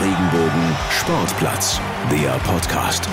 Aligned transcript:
Regenbogen 0.00 0.76
Sportplatz, 0.98 1.78
der 2.10 2.30
Podcast. 2.50 3.06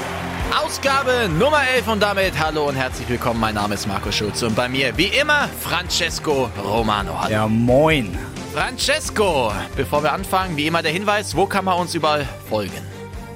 Ausgabe 0.64 1.28
Nummer 1.38 1.60
11 1.76 1.88
und 1.90 2.00
damit 2.02 2.40
hallo 2.40 2.70
und 2.70 2.76
herzlich 2.76 3.10
willkommen. 3.10 3.42
Mein 3.42 3.56
Name 3.56 3.74
ist 3.74 3.88
Marco 3.88 4.10
Schulz 4.10 4.42
und 4.42 4.56
bei 4.56 4.70
mir 4.70 4.98
wie 4.98 5.08
immer 5.08 5.50
Francesco 5.60 6.50
Romano. 6.64 7.12
Hallo. 7.20 7.30
Ja, 7.34 7.48
moin. 7.50 8.18
Francesco, 8.54 9.52
bevor 9.76 10.02
wir 10.02 10.14
anfangen, 10.14 10.56
wie 10.56 10.66
immer 10.66 10.82
der 10.82 10.94
Hinweis, 10.94 11.36
wo 11.36 11.46
kann 11.46 11.66
man 11.66 11.78
uns 11.78 11.94
überall 11.94 12.26
folgen? 12.48 12.72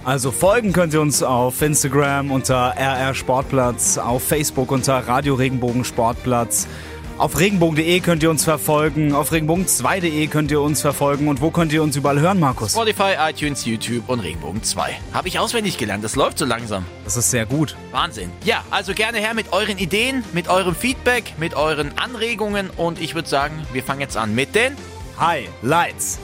Also 0.05 0.31
folgen 0.31 0.71
könnt 0.71 0.93
ihr 0.93 1.01
uns 1.01 1.21
auf 1.21 1.61
Instagram 1.61 2.31
unter 2.31 2.73
RR 2.77 3.13
Sportplatz, 3.13 3.97
auf 3.97 4.23
Facebook 4.23 4.71
unter 4.71 5.05
Radio 5.07 5.35
Regenbogen 5.35 5.83
Sportplatz. 5.83 6.67
Auf 7.17 7.39
regenbogen.de 7.39 7.99
könnt 7.99 8.23
ihr 8.23 8.31
uns 8.31 8.43
verfolgen, 8.43 9.13
auf 9.13 9.31
regenbogen2.de 9.31 10.27
könnt 10.27 10.49
ihr 10.49 10.59
uns 10.61 10.81
verfolgen 10.81 11.27
und 11.27 11.39
wo 11.39 11.51
könnt 11.51 11.71
ihr 11.71 11.83
uns 11.83 11.95
überall 11.95 12.19
hören, 12.19 12.39
Markus? 12.39 12.71
Spotify, 12.71 13.13
iTunes, 13.29 13.65
YouTube 13.65 14.09
und 14.09 14.21
Regenbogen 14.21 14.63
2. 14.63 14.97
Habe 15.13 15.27
ich 15.27 15.37
auswendig 15.37 15.77
gelernt, 15.77 16.03
das 16.03 16.15
läuft 16.15 16.39
so 16.39 16.45
langsam. 16.45 16.85
Das 17.03 17.17
ist 17.17 17.29
sehr 17.29 17.45
gut. 17.45 17.75
Wahnsinn. 17.91 18.31
Ja, 18.43 18.63
also 18.71 18.93
gerne 18.93 19.19
her 19.19 19.35
mit 19.35 19.53
euren 19.53 19.77
Ideen, 19.77 20.23
mit 20.33 20.47
eurem 20.47 20.73
Feedback, 20.73 21.35
mit 21.37 21.53
euren 21.53 21.95
Anregungen 21.97 22.71
und 22.71 22.99
ich 22.99 23.13
würde 23.13 23.29
sagen, 23.29 23.61
wir 23.71 23.83
fangen 23.83 24.01
jetzt 24.01 24.17
an 24.17 24.33
mit 24.33 24.55
den 24.55 24.75
Highlights. 25.19 26.19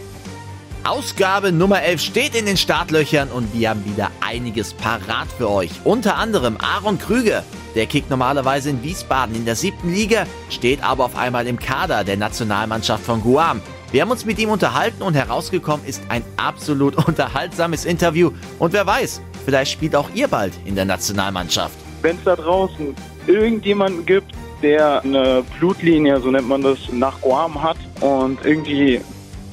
Ausgabe 0.84 1.52
Nummer 1.52 1.82
11 1.82 2.02
steht 2.02 2.34
in 2.34 2.46
den 2.46 2.56
Startlöchern 2.56 3.30
und 3.30 3.54
wir 3.54 3.70
haben 3.70 3.84
wieder 3.86 4.10
einiges 4.22 4.74
parat 4.74 5.28
für 5.38 5.50
euch. 5.50 5.70
Unter 5.84 6.16
anderem 6.16 6.58
Aaron 6.58 6.98
Krüger. 6.98 7.44
Der 7.78 7.86
kickt 7.86 8.10
normalerweise 8.10 8.72
in 8.72 8.82
Wiesbaden 8.82 9.36
in 9.36 9.46
der 9.46 9.56
siebten 9.56 9.94
Liga, 9.94 10.26
steht 10.50 10.84
aber 10.84 11.06
auf 11.06 11.16
einmal 11.16 11.46
im 11.46 11.60
Kader 11.60 12.04
der 12.04 12.18
Nationalmannschaft 12.18 13.06
von 13.06 13.22
Guam. 13.22 13.62
Wir 13.92 14.02
haben 14.02 14.10
uns 14.10 14.26
mit 14.26 14.40
ihm 14.40 14.50
unterhalten 14.50 15.04
und 15.04 15.14
herausgekommen 15.14 15.86
ist 15.86 16.02
ein 16.10 16.24
absolut 16.38 16.96
unterhaltsames 17.08 17.86
Interview. 17.86 18.32
Und 18.58 18.74
wer 18.74 18.88
weiß, 18.88 19.22
vielleicht 19.46 19.74
spielt 19.74 19.96
auch 19.96 20.10
ihr 20.16 20.28
bald 20.28 20.54
in 20.66 20.74
der 20.74 20.86
Nationalmannschaft. 20.86 21.78
Wenn 22.02 22.16
es 22.16 22.24
da 22.24 22.36
draußen 22.36 22.96
irgendjemanden 23.28 24.08
gibt, 24.08 24.32
der 24.64 25.04
eine 25.04 25.44
Blutlinie, 25.60 26.20
so 26.20 26.32
nennt 26.32 26.50
man 26.50 26.64
das, 26.64 26.80
nach 26.92 27.22
Guam 27.22 27.62
hat 27.62 27.78
und 28.02 28.44
irgendwie 28.44 29.00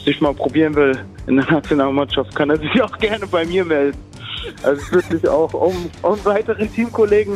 sich 0.03 0.19
mal 0.23 0.33
probieren 0.33 0.75
will 0.75 0.99
in 1.27 1.37
der 1.37 1.51
Nationalmannschaft, 1.51 2.35
kann 2.35 2.49
er 2.49 2.57
sich 2.57 2.81
auch 2.81 2.97
gerne 2.97 3.27
bei 3.27 3.45
mir 3.45 3.67
melden. 3.67 3.99
Also 4.63 4.81
es 4.81 4.93
würde 4.93 5.15
mich 5.15 5.29
auch 5.29 5.53
um, 5.53 5.91
um 6.03 6.25
weiteren 6.25 6.73
Teamkollegen 6.73 7.35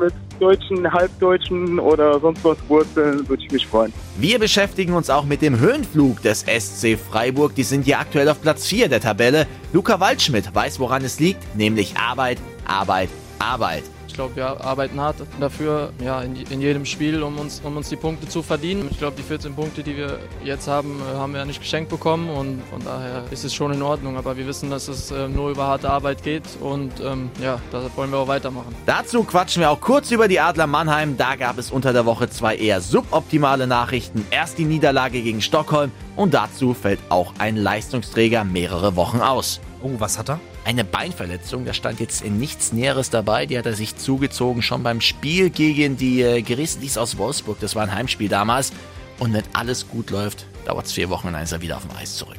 mit 0.00 0.12
Deutschen, 0.40 0.90
Halbdeutschen 0.92 1.78
oder 1.78 2.20
sonst 2.20 2.44
was 2.44 2.58
Wurzeln, 2.68 3.28
würde 3.28 3.42
ich 3.42 3.50
mich 3.50 3.66
freuen. 3.66 3.92
Wir 4.16 4.38
beschäftigen 4.38 4.94
uns 4.94 5.10
auch 5.10 5.24
mit 5.24 5.42
dem 5.42 5.58
Höhenflug 5.58 6.22
des 6.22 6.40
SC 6.40 6.96
Freiburg. 6.98 7.54
Die 7.54 7.62
sind 7.62 7.86
ja 7.86 7.98
aktuell 8.00 8.28
auf 8.28 8.40
Platz 8.40 8.66
4 8.66 8.88
der 8.88 9.00
Tabelle. 9.00 9.46
Luca 9.72 10.00
Waldschmidt 10.00 10.54
weiß, 10.54 10.80
woran 10.80 11.04
es 11.04 11.20
liegt, 11.20 11.56
nämlich 11.56 11.96
Arbeit, 11.96 12.38
Arbeit, 12.66 13.08
Arbeit. 13.38 13.84
Ich 14.14 14.16
glaube, 14.16 14.36
wir 14.36 14.64
arbeiten 14.64 15.00
hart 15.00 15.16
dafür, 15.40 15.90
ja, 16.00 16.22
in, 16.22 16.36
in, 16.36 16.60
jedem 16.60 16.86
Spiel, 16.86 17.20
um 17.24 17.36
uns, 17.36 17.60
um 17.64 17.76
uns 17.76 17.88
die 17.88 17.96
Punkte 17.96 18.28
zu 18.28 18.44
verdienen. 18.44 18.86
Ich 18.88 18.98
glaube, 18.98 19.16
die 19.16 19.24
14 19.24 19.56
Punkte, 19.56 19.82
die 19.82 19.96
wir 19.96 20.20
jetzt 20.44 20.68
haben, 20.68 21.00
äh, 21.00 21.16
haben 21.16 21.32
wir 21.32 21.40
ja 21.40 21.44
nicht 21.44 21.60
geschenkt 21.60 21.90
bekommen 21.90 22.30
und 22.30 22.62
von 22.70 22.78
daher 22.84 23.24
ist 23.32 23.42
es 23.42 23.52
schon 23.52 23.72
in 23.72 23.82
Ordnung. 23.82 24.16
Aber 24.16 24.36
wir 24.36 24.46
wissen, 24.46 24.70
dass 24.70 24.86
es 24.86 25.10
äh, 25.10 25.26
nur 25.26 25.50
über 25.50 25.66
harte 25.66 25.90
Arbeit 25.90 26.22
geht 26.22 26.44
und 26.60 26.92
ähm, 27.00 27.28
ja, 27.42 27.60
da 27.72 27.90
wollen 27.96 28.12
wir 28.12 28.18
auch 28.18 28.28
weitermachen. 28.28 28.72
Dazu 28.86 29.24
quatschen 29.24 29.62
wir 29.62 29.70
auch 29.70 29.80
kurz 29.80 30.12
über 30.12 30.28
die 30.28 30.38
Adler 30.38 30.68
Mannheim. 30.68 31.16
Da 31.16 31.34
gab 31.34 31.58
es 31.58 31.72
unter 31.72 31.92
der 31.92 32.06
Woche 32.06 32.30
zwei 32.30 32.54
eher 32.54 32.80
suboptimale 32.80 33.66
Nachrichten. 33.66 34.24
Erst 34.30 34.58
die 34.58 34.64
Niederlage 34.64 35.22
gegen 35.22 35.42
Stockholm 35.42 35.90
und 36.14 36.34
dazu 36.34 36.72
fällt 36.72 37.00
auch 37.08 37.34
ein 37.38 37.56
Leistungsträger 37.56 38.44
mehrere 38.44 38.94
Wochen 38.94 39.18
aus. 39.18 39.58
Oh, 39.82 39.90
was 39.98 40.20
hat 40.20 40.30
er? 40.30 40.38
Eine 40.64 40.84
Beinverletzung, 40.84 41.66
da 41.66 41.74
stand 41.74 42.00
jetzt 42.00 42.22
in 42.22 42.38
nichts 42.38 42.72
Näheres 42.72 43.10
dabei. 43.10 43.44
Die 43.44 43.58
hat 43.58 43.66
er 43.66 43.74
sich 43.74 43.96
zugezogen 43.96 44.62
schon 44.62 44.82
beim 44.82 45.02
Spiel 45.02 45.50
gegen 45.50 45.98
die 45.98 46.22
äh, 46.22 46.40
Grizzlies 46.40 46.96
aus 46.96 47.18
Wolfsburg. 47.18 47.60
Das 47.60 47.74
war 47.74 47.82
ein 47.82 47.94
Heimspiel 47.94 48.30
damals. 48.30 48.72
Und 49.18 49.34
wenn 49.34 49.44
alles 49.52 49.88
gut 49.88 50.10
läuft, 50.10 50.46
dauert 50.64 50.86
es 50.86 50.92
vier 50.92 51.10
Wochen 51.10 51.28
und 51.28 51.34
dann 51.34 51.42
ist 51.42 51.52
er 51.52 51.60
wieder 51.60 51.76
auf 51.76 51.86
dem 51.86 51.94
Eis 51.96 52.16
zurück. 52.16 52.38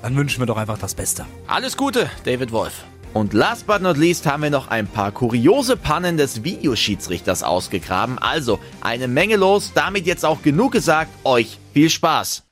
Dann 0.00 0.16
wünschen 0.16 0.40
wir 0.40 0.46
doch 0.46 0.56
einfach 0.56 0.78
das 0.78 0.94
Beste. 0.94 1.26
Alles 1.46 1.76
Gute, 1.76 2.08
David 2.24 2.52
Wolf. 2.52 2.84
Und 3.12 3.34
last 3.34 3.66
but 3.66 3.82
not 3.82 3.98
least 3.98 4.26
haben 4.26 4.42
wir 4.42 4.50
noch 4.50 4.68
ein 4.68 4.86
paar 4.86 5.12
kuriose 5.12 5.76
Pannen 5.76 6.16
des 6.16 6.44
Videoschiedsrichters 6.44 7.42
ausgegraben. 7.42 8.18
Also 8.18 8.60
eine 8.80 9.08
Menge 9.08 9.36
los. 9.36 9.72
Damit 9.74 10.06
jetzt 10.06 10.24
auch 10.24 10.40
genug 10.42 10.72
gesagt. 10.72 11.10
Euch 11.24 11.58
viel 11.74 11.90
Spaß. 11.90 12.44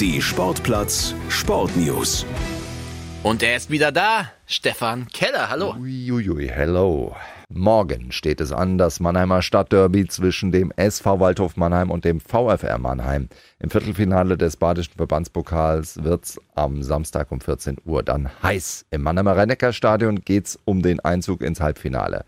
Die 0.00 0.20
Sportplatz 0.20 1.14
Sportnews. 1.28 2.26
Und 3.24 3.42
er 3.42 3.56
ist 3.56 3.68
wieder 3.68 3.90
da, 3.90 4.30
Stefan 4.46 5.08
Keller. 5.08 5.50
Hallo. 5.50 5.74
Uiuiui, 5.74 6.48
hello. 6.48 7.16
Morgen 7.48 8.12
steht 8.12 8.40
es 8.40 8.52
an, 8.52 8.78
das 8.78 9.00
Mannheimer 9.00 9.42
Stadtderby 9.42 10.06
zwischen 10.06 10.52
dem 10.52 10.70
SV 10.76 11.18
Waldhof 11.18 11.56
Mannheim 11.56 11.90
und 11.90 12.04
dem 12.04 12.20
VfR 12.20 12.78
Mannheim. 12.78 13.28
Im 13.58 13.70
Viertelfinale 13.70 14.38
des 14.38 14.56
Badischen 14.56 14.94
Verbandspokals 14.94 16.04
wird's 16.04 16.40
am 16.54 16.84
Samstag 16.84 17.32
um 17.32 17.40
14 17.40 17.78
Uhr 17.84 18.04
dann 18.04 18.30
heiß. 18.42 18.86
Im 18.92 19.02
Mannheimer 19.02 19.36
Rhein-Neckar-Stadion 19.36 20.20
geht's 20.20 20.56
um 20.64 20.82
den 20.82 21.00
Einzug 21.00 21.42
ins 21.42 21.60
Halbfinale. 21.60 22.24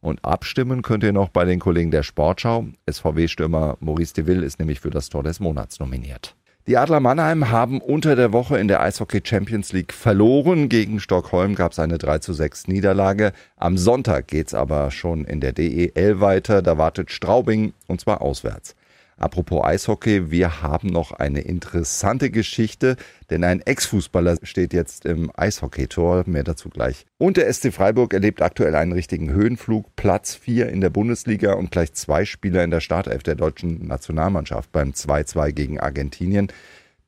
Und 0.00 0.24
abstimmen 0.24 0.82
könnt 0.82 1.02
ihr 1.02 1.12
noch 1.12 1.30
bei 1.30 1.44
den 1.46 1.58
Kollegen 1.58 1.90
der 1.90 2.04
Sportschau. 2.04 2.66
SVW-Stürmer 2.88 3.76
Maurice 3.80 4.14
de 4.14 4.26
Ville 4.26 4.46
ist 4.46 4.60
nämlich 4.60 4.78
für 4.78 4.90
das 4.90 5.08
Tor 5.08 5.24
des 5.24 5.40
Monats 5.40 5.80
nominiert. 5.80 6.36
Die 6.66 6.76
Adler 6.76 7.00
Mannheim 7.00 7.50
haben 7.50 7.80
unter 7.80 8.14
der 8.14 8.32
Woche 8.32 8.58
in 8.58 8.68
der 8.68 8.82
Eishockey 8.82 9.22
Champions 9.24 9.72
League 9.72 9.94
verloren. 9.94 10.68
Gegen 10.68 11.00
Stockholm 11.00 11.54
gab 11.54 11.72
es 11.72 11.78
eine 11.78 11.96
3 11.96 12.18
zu 12.18 12.34
6 12.34 12.68
Niederlage. 12.68 13.32
Am 13.56 13.78
Sonntag 13.78 14.28
geht's 14.28 14.52
aber 14.52 14.90
schon 14.90 15.24
in 15.24 15.40
der 15.40 15.52
DEL 15.52 16.20
weiter. 16.20 16.60
Da 16.60 16.76
wartet 16.76 17.10
Straubing 17.10 17.72
und 17.86 18.00
zwar 18.00 18.20
auswärts. 18.20 18.74
Apropos 19.18 19.64
Eishockey, 19.64 20.30
wir 20.30 20.62
haben 20.62 20.88
noch 20.88 21.10
eine 21.10 21.40
interessante 21.40 22.30
Geschichte, 22.30 22.96
denn 23.30 23.42
ein 23.42 23.60
Ex-Fußballer 23.60 24.36
steht 24.44 24.72
jetzt 24.72 25.06
im 25.06 25.32
Eishockeytor, 25.36 26.22
mehr 26.26 26.44
dazu 26.44 26.68
gleich. 26.70 27.04
Und 27.18 27.36
der 27.36 27.52
SC 27.52 27.72
Freiburg 27.72 28.14
erlebt 28.14 28.42
aktuell 28.42 28.76
einen 28.76 28.92
richtigen 28.92 29.30
Höhenflug, 29.30 29.96
Platz 29.96 30.36
4 30.36 30.68
in 30.68 30.80
der 30.80 30.90
Bundesliga 30.90 31.54
und 31.54 31.72
gleich 31.72 31.92
zwei 31.94 32.24
Spieler 32.24 32.62
in 32.62 32.70
der 32.70 32.80
Startelf 32.80 33.24
der 33.24 33.34
deutschen 33.34 33.88
Nationalmannschaft 33.88 34.70
beim 34.70 34.90
2-2 34.90 35.50
gegen 35.50 35.80
Argentinien. 35.80 36.48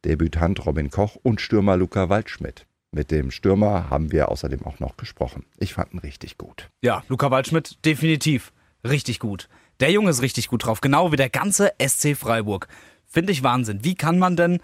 Debütant 0.05 0.67
Robin 0.67 0.91
Koch 0.91 1.17
und 1.23 1.41
Stürmer 1.41 1.77
Luca 1.77 2.09
Waldschmidt. 2.09 2.67
Mit 2.91 3.13
dem 3.13 3.31
Stürmer 3.31 3.89
haben 3.89 4.11
wir 4.11 4.31
außerdem 4.31 4.65
auch 4.65 4.81
noch 4.81 4.97
gesprochen. 4.97 5.45
Ich 5.59 5.75
fand 5.75 5.95
ihn 5.95 6.01
richtig 6.01 6.39
gut. 6.39 6.71
Ja, 6.83 7.05
Luca 7.09 7.31
Waldschmidt 7.31 7.85
definitiv 7.85 8.53
richtig 8.85 9.21
gut. 9.21 9.49
Der 9.81 9.91
Junge 9.91 10.11
ist 10.11 10.21
richtig 10.21 10.49
gut 10.49 10.67
drauf, 10.67 10.83
genau 10.83 11.11
wie 11.11 11.17
der 11.17 11.31
ganze 11.31 11.73
SC 11.83 12.15
Freiburg. 12.15 12.69
Finde 13.09 13.33
ich 13.33 13.43
Wahnsinn. 13.43 13.83
Wie 13.83 13.95
kann 13.95 14.19
man 14.19 14.37
denn 14.37 14.61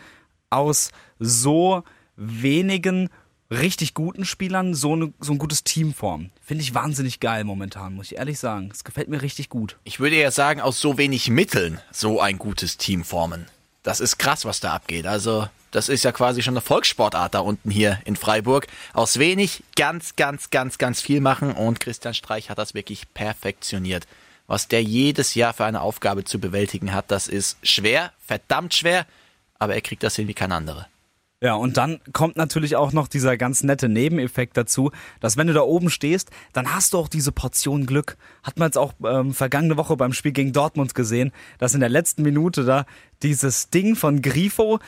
aus 0.50 0.90
so 1.18 1.84
wenigen 2.16 3.08
richtig 3.50 3.94
guten 3.94 4.26
Spielern 4.26 4.74
so, 4.74 4.94
ne, 4.94 5.14
so 5.18 5.32
ein 5.32 5.38
gutes 5.38 5.64
Team 5.64 5.94
formen? 5.94 6.32
Finde 6.42 6.62
ich 6.62 6.74
wahnsinnig 6.74 7.18
geil 7.18 7.44
momentan, 7.44 7.94
muss 7.94 8.12
ich 8.12 8.18
ehrlich 8.18 8.38
sagen. 8.38 8.68
Es 8.70 8.84
gefällt 8.84 9.08
mir 9.08 9.22
richtig 9.22 9.48
gut. 9.48 9.78
Ich 9.84 10.00
würde 10.00 10.16
ja 10.16 10.30
sagen, 10.30 10.60
aus 10.60 10.80
so 10.80 10.98
wenig 10.98 11.30
Mitteln 11.30 11.80
so 11.90 12.20
ein 12.20 12.36
gutes 12.36 12.76
Team 12.76 13.02
formen. 13.02 13.46
Das 13.82 14.00
ist 14.00 14.18
krass, 14.18 14.44
was 14.44 14.60
da 14.60 14.74
abgeht. 14.74 15.06
Also, 15.06 15.48
das 15.70 15.88
ist 15.88 16.04
ja 16.04 16.12
quasi 16.12 16.42
schon 16.42 16.54
eine 16.54 16.60
Volkssportart 16.60 17.34
da 17.34 17.38
unten 17.38 17.70
hier 17.70 18.00
in 18.04 18.16
Freiburg. 18.16 18.66
Aus 18.92 19.18
wenig 19.18 19.62
ganz, 19.76 20.14
ganz, 20.16 20.50
ganz, 20.50 20.76
ganz 20.76 21.00
viel 21.00 21.22
machen 21.22 21.52
und 21.52 21.80
Christian 21.80 22.12
Streich 22.12 22.50
hat 22.50 22.58
das 22.58 22.74
wirklich 22.74 23.14
perfektioniert 23.14 24.06
was 24.46 24.68
der 24.68 24.82
jedes 24.82 25.34
Jahr 25.34 25.52
für 25.52 25.64
eine 25.64 25.80
Aufgabe 25.80 26.24
zu 26.24 26.38
bewältigen 26.38 26.92
hat. 26.92 27.10
Das 27.10 27.28
ist 27.28 27.58
schwer, 27.62 28.12
verdammt 28.18 28.74
schwer, 28.74 29.06
aber 29.58 29.74
er 29.74 29.80
kriegt 29.80 30.02
das 30.02 30.16
hin 30.16 30.28
wie 30.28 30.34
kein 30.34 30.52
anderer. 30.52 30.86
Ja, 31.42 31.54
und 31.54 31.76
dann 31.76 32.00
kommt 32.14 32.36
natürlich 32.36 32.76
auch 32.76 32.92
noch 32.92 33.08
dieser 33.08 33.36
ganz 33.36 33.62
nette 33.62 33.90
Nebeneffekt 33.90 34.56
dazu, 34.56 34.90
dass 35.20 35.36
wenn 35.36 35.46
du 35.46 35.52
da 35.52 35.60
oben 35.60 35.90
stehst, 35.90 36.30
dann 36.54 36.74
hast 36.74 36.94
du 36.94 36.98
auch 36.98 37.08
diese 37.08 37.30
Portion 37.30 37.84
Glück. 37.84 38.16
Hat 38.42 38.58
man 38.58 38.68
jetzt 38.68 38.78
auch 38.78 38.94
ähm, 39.04 39.34
vergangene 39.34 39.76
Woche 39.76 39.96
beim 39.98 40.14
Spiel 40.14 40.32
gegen 40.32 40.54
Dortmund 40.54 40.94
gesehen, 40.94 41.32
dass 41.58 41.74
in 41.74 41.80
der 41.80 41.90
letzten 41.90 42.22
Minute 42.22 42.64
da 42.64 42.86
dieses 43.22 43.68
Ding 43.68 43.96
von 43.96 44.22
Grifo 44.22 44.78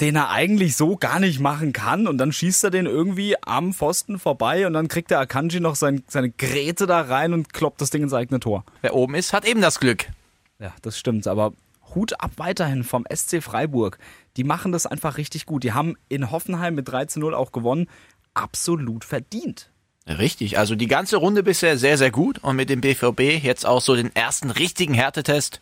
den 0.00 0.16
er 0.16 0.30
eigentlich 0.30 0.76
so 0.76 0.96
gar 0.96 1.20
nicht 1.20 1.40
machen 1.40 1.72
kann 1.72 2.06
und 2.06 2.18
dann 2.18 2.32
schießt 2.32 2.64
er 2.64 2.70
den 2.70 2.86
irgendwie 2.86 3.36
am 3.42 3.72
Pfosten 3.72 4.18
vorbei 4.18 4.66
und 4.66 4.72
dann 4.72 4.88
kriegt 4.88 5.10
der 5.10 5.20
Akanji 5.20 5.60
noch 5.60 5.76
sein, 5.76 6.02
seine 6.08 6.30
Gräte 6.30 6.86
da 6.86 7.00
rein 7.02 7.32
und 7.32 7.52
kloppt 7.52 7.80
das 7.80 7.90
Ding 7.90 8.02
ins 8.02 8.12
eigene 8.12 8.40
Tor. 8.40 8.64
Wer 8.82 8.94
oben 8.94 9.14
ist, 9.14 9.32
hat 9.32 9.44
eben 9.44 9.60
das 9.60 9.80
Glück. 9.80 10.06
Ja, 10.58 10.72
das 10.82 10.98
stimmt, 10.98 11.26
aber 11.26 11.52
Hut 11.94 12.20
ab 12.20 12.32
weiterhin 12.36 12.84
vom 12.84 13.04
SC 13.12 13.42
Freiburg. 13.42 13.98
Die 14.36 14.44
machen 14.44 14.72
das 14.72 14.86
einfach 14.86 15.16
richtig 15.16 15.46
gut. 15.46 15.62
Die 15.62 15.72
haben 15.72 15.96
in 16.08 16.30
Hoffenheim 16.30 16.74
mit 16.74 16.88
3 16.88 17.06
zu 17.06 17.20
0 17.20 17.34
auch 17.34 17.52
gewonnen. 17.52 17.88
Absolut 18.34 19.04
verdient. 19.04 19.70
Richtig, 20.06 20.58
also 20.58 20.74
die 20.74 20.86
ganze 20.86 21.16
Runde 21.16 21.42
bisher 21.42 21.78
sehr, 21.78 21.96
sehr 21.96 22.10
gut 22.10 22.38
und 22.38 22.56
mit 22.56 22.68
dem 22.68 22.82
BVB 22.82 23.42
jetzt 23.42 23.64
auch 23.64 23.80
so 23.80 23.96
den 23.96 24.14
ersten 24.14 24.50
richtigen 24.50 24.92
Härtetest 24.92 25.60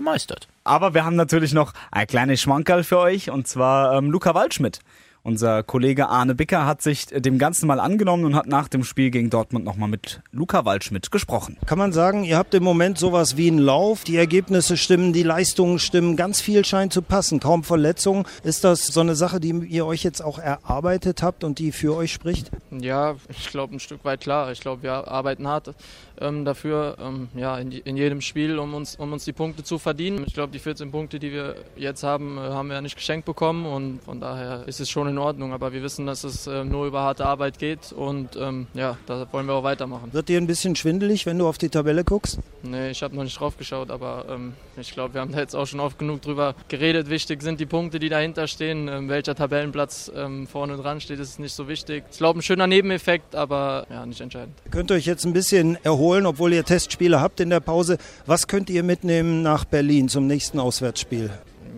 gemeistert. 0.00 0.48
Aber 0.64 0.94
wir 0.94 1.04
haben 1.04 1.14
natürlich 1.14 1.52
noch 1.52 1.74
ein 1.92 2.06
kleines 2.06 2.40
Schmankerl 2.40 2.84
für 2.84 2.98
euch 2.98 3.30
und 3.30 3.46
zwar 3.46 3.96
ähm, 3.96 4.10
Luca 4.10 4.34
Waldschmidt. 4.34 4.80
Unser 5.22 5.62
Kollege 5.62 6.08
Arne 6.08 6.34
Bicker 6.34 6.64
hat 6.64 6.80
sich 6.80 7.06
dem 7.06 7.38
Ganzen 7.38 7.66
mal 7.66 7.78
angenommen 7.78 8.24
und 8.24 8.34
hat 8.34 8.46
nach 8.46 8.68
dem 8.68 8.84
Spiel 8.84 9.10
gegen 9.10 9.28
Dortmund 9.28 9.66
nochmal 9.66 9.88
mit 9.88 10.22
Luca 10.32 10.64
Waldschmidt 10.64 11.10
gesprochen. 11.10 11.58
Kann 11.66 11.76
man 11.76 11.92
sagen, 11.92 12.24
ihr 12.24 12.38
habt 12.38 12.54
im 12.54 12.62
Moment 12.62 12.98
sowas 12.98 13.36
wie 13.36 13.48
einen 13.48 13.58
Lauf, 13.58 14.04
die 14.04 14.16
Ergebnisse 14.16 14.78
stimmen, 14.78 15.12
die 15.12 15.22
Leistungen 15.22 15.78
stimmen, 15.78 16.16
ganz 16.16 16.40
viel 16.40 16.64
scheint 16.64 16.94
zu 16.94 17.02
passen, 17.02 17.38
kaum 17.38 17.64
Verletzungen. 17.64 18.24
Ist 18.44 18.64
das 18.64 18.86
so 18.86 19.00
eine 19.00 19.14
Sache, 19.14 19.40
die 19.40 19.50
ihr 19.50 19.84
euch 19.84 20.02
jetzt 20.02 20.22
auch 20.22 20.38
erarbeitet 20.38 21.22
habt 21.22 21.44
und 21.44 21.58
die 21.58 21.72
für 21.72 21.94
euch 21.94 22.12
spricht? 22.12 22.50
Ja, 22.70 23.16
ich 23.28 23.50
glaube 23.50 23.76
ein 23.76 23.80
Stück 23.80 24.04
weit 24.06 24.22
klar. 24.22 24.50
Ich 24.52 24.60
glaube, 24.60 24.82
wir 24.82 25.08
arbeiten 25.08 25.46
hart 25.46 25.74
ähm, 26.20 26.44
dafür, 26.44 26.96
ähm, 27.00 27.28
ja, 27.34 27.58
in, 27.58 27.72
in, 27.72 27.96
jedem 27.96 28.20
Spiel, 28.20 28.58
um 28.58 28.74
uns, 28.74 28.96
um 28.96 29.12
uns 29.12 29.24
die 29.24 29.32
Punkte 29.32 29.64
zu 29.64 29.78
verdienen. 29.78 30.24
Ich 30.26 30.34
glaube, 30.34 30.52
die 30.52 30.58
14 30.58 30.90
Punkte, 30.90 31.18
die 31.18 31.32
wir 31.32 31.56
jetzt 31.76 32.02
haben, 32.02 32.38
äh, 32.38 32.40
haben 32.40 32.68
wir 32.68 32.74
ja 32.74 32.80
nicht 32.80 32.96
geschenkt 32.96 33.26
bekommen 33.26 33.66
und 33.66 34.02
von 34.02 34.20
daher 34.20 34.66
ist 34.66 34.80
es 34.80 34.90
schon 34.90 35.09
in 35.10 35.18
Ordnung. 35.18 35.52
Aber 35.52 35.72
wir 35.72 35.82
wissen, 35.82 36.06
dass 36.06 36.24
es 36.24 36.46
äh, 36.46 36.64
nur 36.64 36.86
über 36.86 37.02
harte 37.02 37.26
Arbeit 37.26 37.58
geht 37.58 37.92
und 37.92 38.36
ähm, 38.36 38.66
ja, 38.74 38.96
da 39.06 39.26
wollen 39.32 39.46
wir 39.46 39.54
auch 39.54 39.62
weitermachen. 39.64 40.12
Wird 40.12 40.28
dir 40.28 40.38
ein 40.38 40.46
bisschen 40.46 40.76
schwindelig, 40.76 41.26
wenn 41.26 41.38
du 41.38 41.46
auf 41.46 41.58
die 41.58 41.68
Tabelle 41.68 42.04
guckst? 42.04 42.38
Nee, 42.62 42.90
ich 42.90 43.02
habe 43.02 43.14
noch 43.14 43.24
nicht 43.24 43.38
drauf 43.38 43.56
geschaut, 43.56 43.90
aber 43.90 44.26
ähm, 44.28 44.54
ich 44.76 44.92
glaube, 44.92 45.14
wir 45.14 45.20
haben 45.20 45.32
da 45.32 45.38
jetzt 45.38 45.54
auch 45.54 45.66
schon 45.66 45.80
oft 45.80 45.98
genug 45.98 46.22
drüber 46.22 46.54
geredet. 46.68 47.08
Wichtig 47.10 47.42
sind 47.42 47.60
die 47.60 47.66
Punkte, 47.66 47.98
die 47.98 48.08
dahinter 48.08 48.46
stehen. 48.46 48.88
Ähm, 48.88 49.08
welcher 49.08 49.34
Tabellenplatz 49.34 50.10
ähm, 50.14 50.46
vorne 50.46 50.76
dran 50.76 51.00
steht, 51.00 51.18
ist 51.18 51.38
nicht 51.38 51.54
so 51.54 51.68
wichtig. 51.68 52.04
Ich 52.10 52.18
glaube, 52.18 52.38
ein 52.38 52.42
schöner 52.42 52.66
Nebeneffekt, 52.66 53.34
aber 53.34 53.86
ja, 53.90 54.06
nicht 54.06 54.20
entscheidend. 54.20 54.54
Könnt 54.70 54.90
ihr 54.90 54.94
euch 54.94 55.06
jetzt 55.06 55.24
ein 55.24 55.32
bisschen 55.32 55.78
erholen, 55.84 56.26
obwohl 56.26 56.52
ihr 56.52 56.64
Testspiele 56.64 57.20
habt 57.20 57.40
in 57.40 57.50
der 57.50 57.60
Pause. 57.60 57.98
Was 58.26 58.46
könnt 58.46 58.70
ihr 58.70 58.82
mitnehmen 58.82 59.42
nach 59.42 59.64
Berlin 59.64 60.08
zum 60.08 60.26
nächsten 60.26 60.60
Auswärtsspiel? 60.60 61.30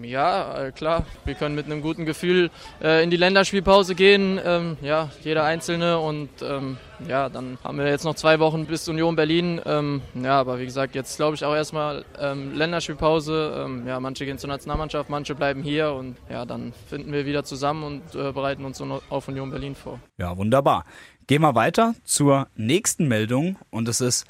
Ja, 0.05 0.67
äh, 0.67 0.73
klar. 0.73 1.07
Wir 1.25 1.35
können 1.35 1.55
mit 1.55 1.67
einem 1.67 1.83
guten 1.83 2.05
Gefühl 2.05 2.51
äh, 2.83 3.03
in 3.03 3.11
die 3.11 3.17
Länderspielpause 3.17 3.95
gehen. 3.95 4.41
Ähm, 4.45 4.77
ja, 4.83 5.11
jeder 5.23 5.45
Einzelne. 5.45 5.99
Und 5.99 6.31
ähm, 6.43 6.77
ja, 7.09 7.29
dann 7.29 7.59
haben 7.65 7.79
wir 7.79 7.87
jetzt 7.87 8.05
noch 8.05 8.15
zwei 8.15 8.39
Wochen 8.39 8.67
bis 8.67 8.89
Union 8.89 9.17
Berlin. 9.17 9.61
Ähm, 9.65 10.03
ja, 10.15 10.39
aber 10.39 10.59
wie 10.59 10.65
gesagt, 10.65 10.95
jetzt 10.95 11.17
glaube 11.17 11.35
ich 11.35 11.45
auch 11.45 11.55
erstmal 11.55 12.05
ähm, 12.19 12.55
Länderspielpause. 12.55 13.65
Ähm, 13.65 13.87
ja, 13.87 14.01
manche 14.01 14.25
gehen 14.25 14.39
zur 14.39 14.49
Nationalmannschaft, 14.49 15.11
manche 15.11 15.35
bleiben 15.35 15.63
hier. 15.63 15.93
Und 15.93 16.17
ja, 16.31 16.45
dann 16.45 16.73
finden 16.89 17.13
wir 17.13 17.27
wieder 17.27 17.45
zusammen 17.45 17.85
und 17.85 18.15
äh, 18.15 18.33
bereiten 18.33 18.65
uns 18.65 18.83
auf 19.11 19.29
Union 19.29 19.51
Berlin 19.51 19.75
vor. 19.75 20.01
Ja, 20.19 20.37
wunderbar. 20.37 20.85
Gehen 21.27 21.43
wir 21.43 21.55
weiter 21.55 21.95
zur 22.05 22.49
nächsten 22.57 23.09
Meldung. 23.09 23.57
Und 23.71 23.89
es 23.89 24.01
ist 24.01 24.27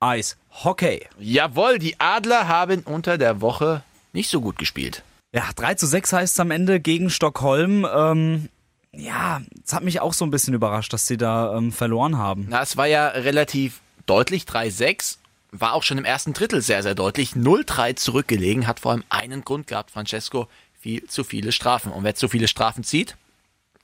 Eishockey. 0.00 1.06
Jawohl, 1.18 1.78
die 1.78 1.98
Adler 1.98 2.48
haben 2.48 2.82
unter 2.84 3.18
der 3.18 3.40
Woche 3.40 3.82
nicht 4.12 4.28
so 4.30 4.40
gut 4.40 4.58
gespielt. 4.58 5.02
Ja, 5.36 5.50
3 5.54 5.74
zu 5.74 5.86
6 5.86 6.14
heißt 6.14 6.32
es 6.32 6.40
am 6.40 6.50
Ende 6.50 6.80
gegen 6.80 7.10
Stockholm. 7.10 7.86
Ähm, 7.94 8.48
ja, 8.92 9.42
es 9.62 9.74
hat 9.74 9.84
mich 9.84 10.00
auch 10.00 10.14
so 10.14 10.24
ein 10.24 10.30
bisschen 10.30 10.54
überrascht, 10.54 10.94
dass 10.94 11.06
sie 11.06 11.18
da 11.18 11.54
ähm, 11.54 11.72
verloren 11.72 12.16
haben. 12.16 12.46
Na, 12.48 12.62
es 12.62 12.78
war 12.78 12.86
ja 12.86 13.08
relativ 13.08 13.82
deutlich 14.06 14.44
3-6. 14.44 15.18
War 15.52 15.74
auch 15.74 15.82
schon 15.82 15.98
im 15.98 16.06
ersten 16.06 16.32
Drittel 16.32 16.62
sehr, 16.62 16.82
sehr 16.82 16.94
deutlich. 16.94 17.32
0-3 17.32 17.96
zurückgelegen, 17.96 18.66
hat 18.66 18.80
vor 18.80 18.92
allem 18.92 19.04
einen 19.10 19.44
Grund 19.44 19.66
gehabt, 19.66 19.90
Francesco, 19.90 20.48
viel 20.80 21.04
zu 21.04 21.22
viele 21.22 21.52
Strafen. 21.52 21.92
Und 21.92 22.02
wer 22.02 22.14
zu 22.14 22.28
viele 22.28 22.48
Strafen 22.48 22.82
zieht, 22.82 23.14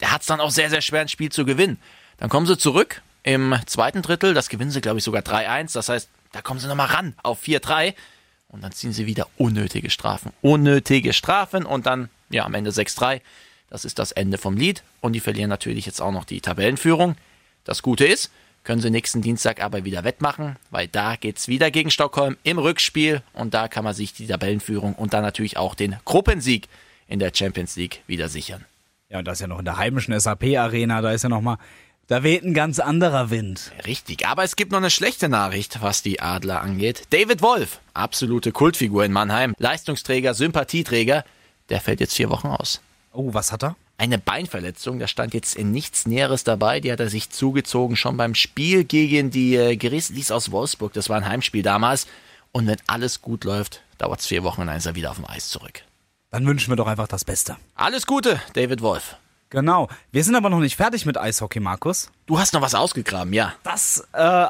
der 0.00 0.10
hat 0.10 0.22
es 0.22 0.28
dann 0.28 0.40
auch 0.40 0.50
sehr, 0.50 0.70
sehr 0.70 0.81
schwer, 0.81 1.02
ein 1.02 1.08
Spiel 1.08 1.31
zu 1.31 1.44
gewinnen. 1.44 1.76
Dann 2.16 2.31
kommen 2.31 2.46
sie 2.46 2.56
zurück 2.56 3.02
im 3.25 3.54
zweiten 3.66 4.00
Drittel, 4.00 4.32
das 4.32 4.49
gewinnen 4.49 4.70
sie, 4.70 4.81
glaube 4.81 5.00
ich, 5.00 5.04
sogar 5.04 5.20
3-1. 5.20 5.75
Das 5.75 5.90
heißt, 5.90 6.08
da 6.32 6.40
kommen 6.40 6.60
sie 6.60 6.66
nochmal 6.66 6.87
ran 6.87 7.14
auf 7.22 7.43
4-3. 7.43 7.93
Und 8.52 8.62
dann 8.62 8.72
ziehen 8.72 8.93
sie 8.93 9.06
wieder 9.06 9.26
unnötige 9.37 9.90
Strafen. 9.90 10.32
Unnötige 10.43 11.12
Strafen 11.12 11.64
und 11.64 11.87
dann, 11.87 12.10
ja, 12.31 12.44
am 12.44 12.54
Ende 12.54 12.70
6-3. 12.70 13.20
Das 13.69 13.84
ist 13.84 13.99
das 13.99 14.12
Ende 14.12 14.38
vom 14.38 14.56
Lied. 14.56 14.82
Und 15.00 15.14
die 15.14 15.20
verlieren 15.20 15.49
natürlich 15.49 15.87
jetzt 15.87 16.00
auch 16.00 16.12
noch 16.12 16.25
die 16.25 16.40
Tabellenführung. 16.40 17.16
Das 17.64 17.82
Gute 17.82 18.04
ist, 18.04 18.31
können 18.64 18.81
sie 18.81 18.90
nächsten 18.90 19.22
Dienstag 19.22 19.62
aber 19.62 19.84
wieder 19.84 20.04
wettmachen, 20.04 20.56
weil 20.70 20.87
da 20.87 21.16
geht's 21.16 21.49
wieder 21.49 21.70
gegen 21.70 21.90
Stockholm 21.90 22.37
im 22.44 22.58
Rückspiel 22.58 23.22
und 23.32 23.54
da 23.54 23.69
kann 23.69 23.84
man 23.84 23.94
sich 23.94 24.12
die 24.12 24.26
Tabellenführung 24.26 24.94
und 24.94 25.14
dann 25.14 25.22
natürlich 25.22 25.56
auch 25.56 25.75
den 25.75 25.96
Gruppensieg 26.04 26.69
in 27.08 27.19
der 27.19 27.32
Champions 27.34 27.75
League 27.76 28.02
wieder 28.06 28.28
sichern. 28.28 28.64
Ja, 29.08 29.19
und 29.19 29.25
das 29.26 29.38
ist 29.38 29.40
ja 29.40 29.46
noch 29.49 29.58
in 29.58 29.64
der 29.64 29.78
heimischen 29.78 30.19
SAP-Arena, 30.19 31.02
da 31.02 31.10
ist 31.12 31.22
ja 31.22 31.28
nochmal 31.28 31.58
da 32.08 32.22
weht 32.22 32.43
ein 32.43 32.54
ganz 32.54 32.78
anderer 32.78 33.31
Wind. 33.31 33.72
Richtig, 33.87 34.26
aber 34.26 34.44
es 34.44 34.56
gibt 34.56 34.72
noch 34.72 34.78
eine 34.78 34.90
schlechte 34.90 35.28
Nachricht, 35.28 35.81
was 35.82 36.02
die 36.02 36.20
Adler 36.20 36.60
angeht. 36.60 37.04
David 37.10 37.43
Wolf, 37.43 37.81
absolute 37.94 38.52
Kultfigur 38.52 39.04
in 39.04 39.12
Mannheim, 39.12 39.54
Leistungsträger, 39.58 40.34
Sympathieträger, 40.34 41.25
der 41.69 41.81
fällt 41.81 42.00
jetzt 42.00 42.14
vier 42.14 42.28
Wochen 42.31 42.49
aus. 42.49 42.81
Oh, 43.12 43.32
was 43.34 43.52
hat 43.52 43.62
er? 43.62 43.76
Eine 43.99 44.19
Beinverletzung, 44.19 44.99
da 44.99 45.06
stand 45.06 45.32
jetzt 45.32 45.54
in 45.54 45.70
nichts 45.70 46.06
Näheres 46.06 46.44
dabei. 46.44 46.81
Die 46.81 46.90
hat 46.90 46.99
er 46.99 47.08
sich 47.08 47.31
zugezogen 47.31 47.94
schon 47.94 48.16
beim 48.16 48.34
Spiel 48.34 48.84
gegen 48.84 49.31
die 49.31 49.54
äh, 49.54 49.76
Grizzlies 49.76 50.32
aus 50.32 50.50
Wolfsburg. 50.50 50.93
Das 50.93 51.08
war 51.08 51.19
ein 51.19 51.28
Heimspiel 51.28 51.62
damals. 51.62 52.06
Und 52.50 52.66
wenn 52.66 52.78
alles 52.88 53.22
gut 53.22 53.44
läuft, 53.44 53.82
dauert 53.99 54.20
es 54.20 54.26
vier 54.26 54.43
Wochen 54.43 54.62
und 54.62 54.66
dann 54.66 54.76
ist 54.76 54.87
er 54.87 54.96
wieder 54.96 55.10
auf 55.10 55.16
dem 55.16 55.26
Eis 55.26 55.49
zurück. 55.49 55.82
Dann 56.31 56.46
wünschen 56.46 56.72
wir 56.72 56.76
doch 56.76 56.87
einfach 56.88 57.08
das 57.08 57.25
Beste. 57.25 57.56
Alles 57.75 58.06
Gute, 58.06 58.40
David 58.54 58.81
Wolf. 58.81 59.16
Genau. 59.52 59.88
Wir 60.12 60.25
sind 60.25 60.34
aber 60.34 60.49
noch 60.49 60.60
nicht 60.60 60.76
fertig 60.76 61.04
mit 61.04 61.19
Eishockey, 61.19 61.60
Markus. 61.60 62.10
Du 62.25 62.38
hast 62.38 62.54
noch 62.54 62.62
was 62.62 62.75
ausgegraben, 62.75 63.34
ja. 63.34 63.52
Das 63.64 64.02
äh, 64.14 64.46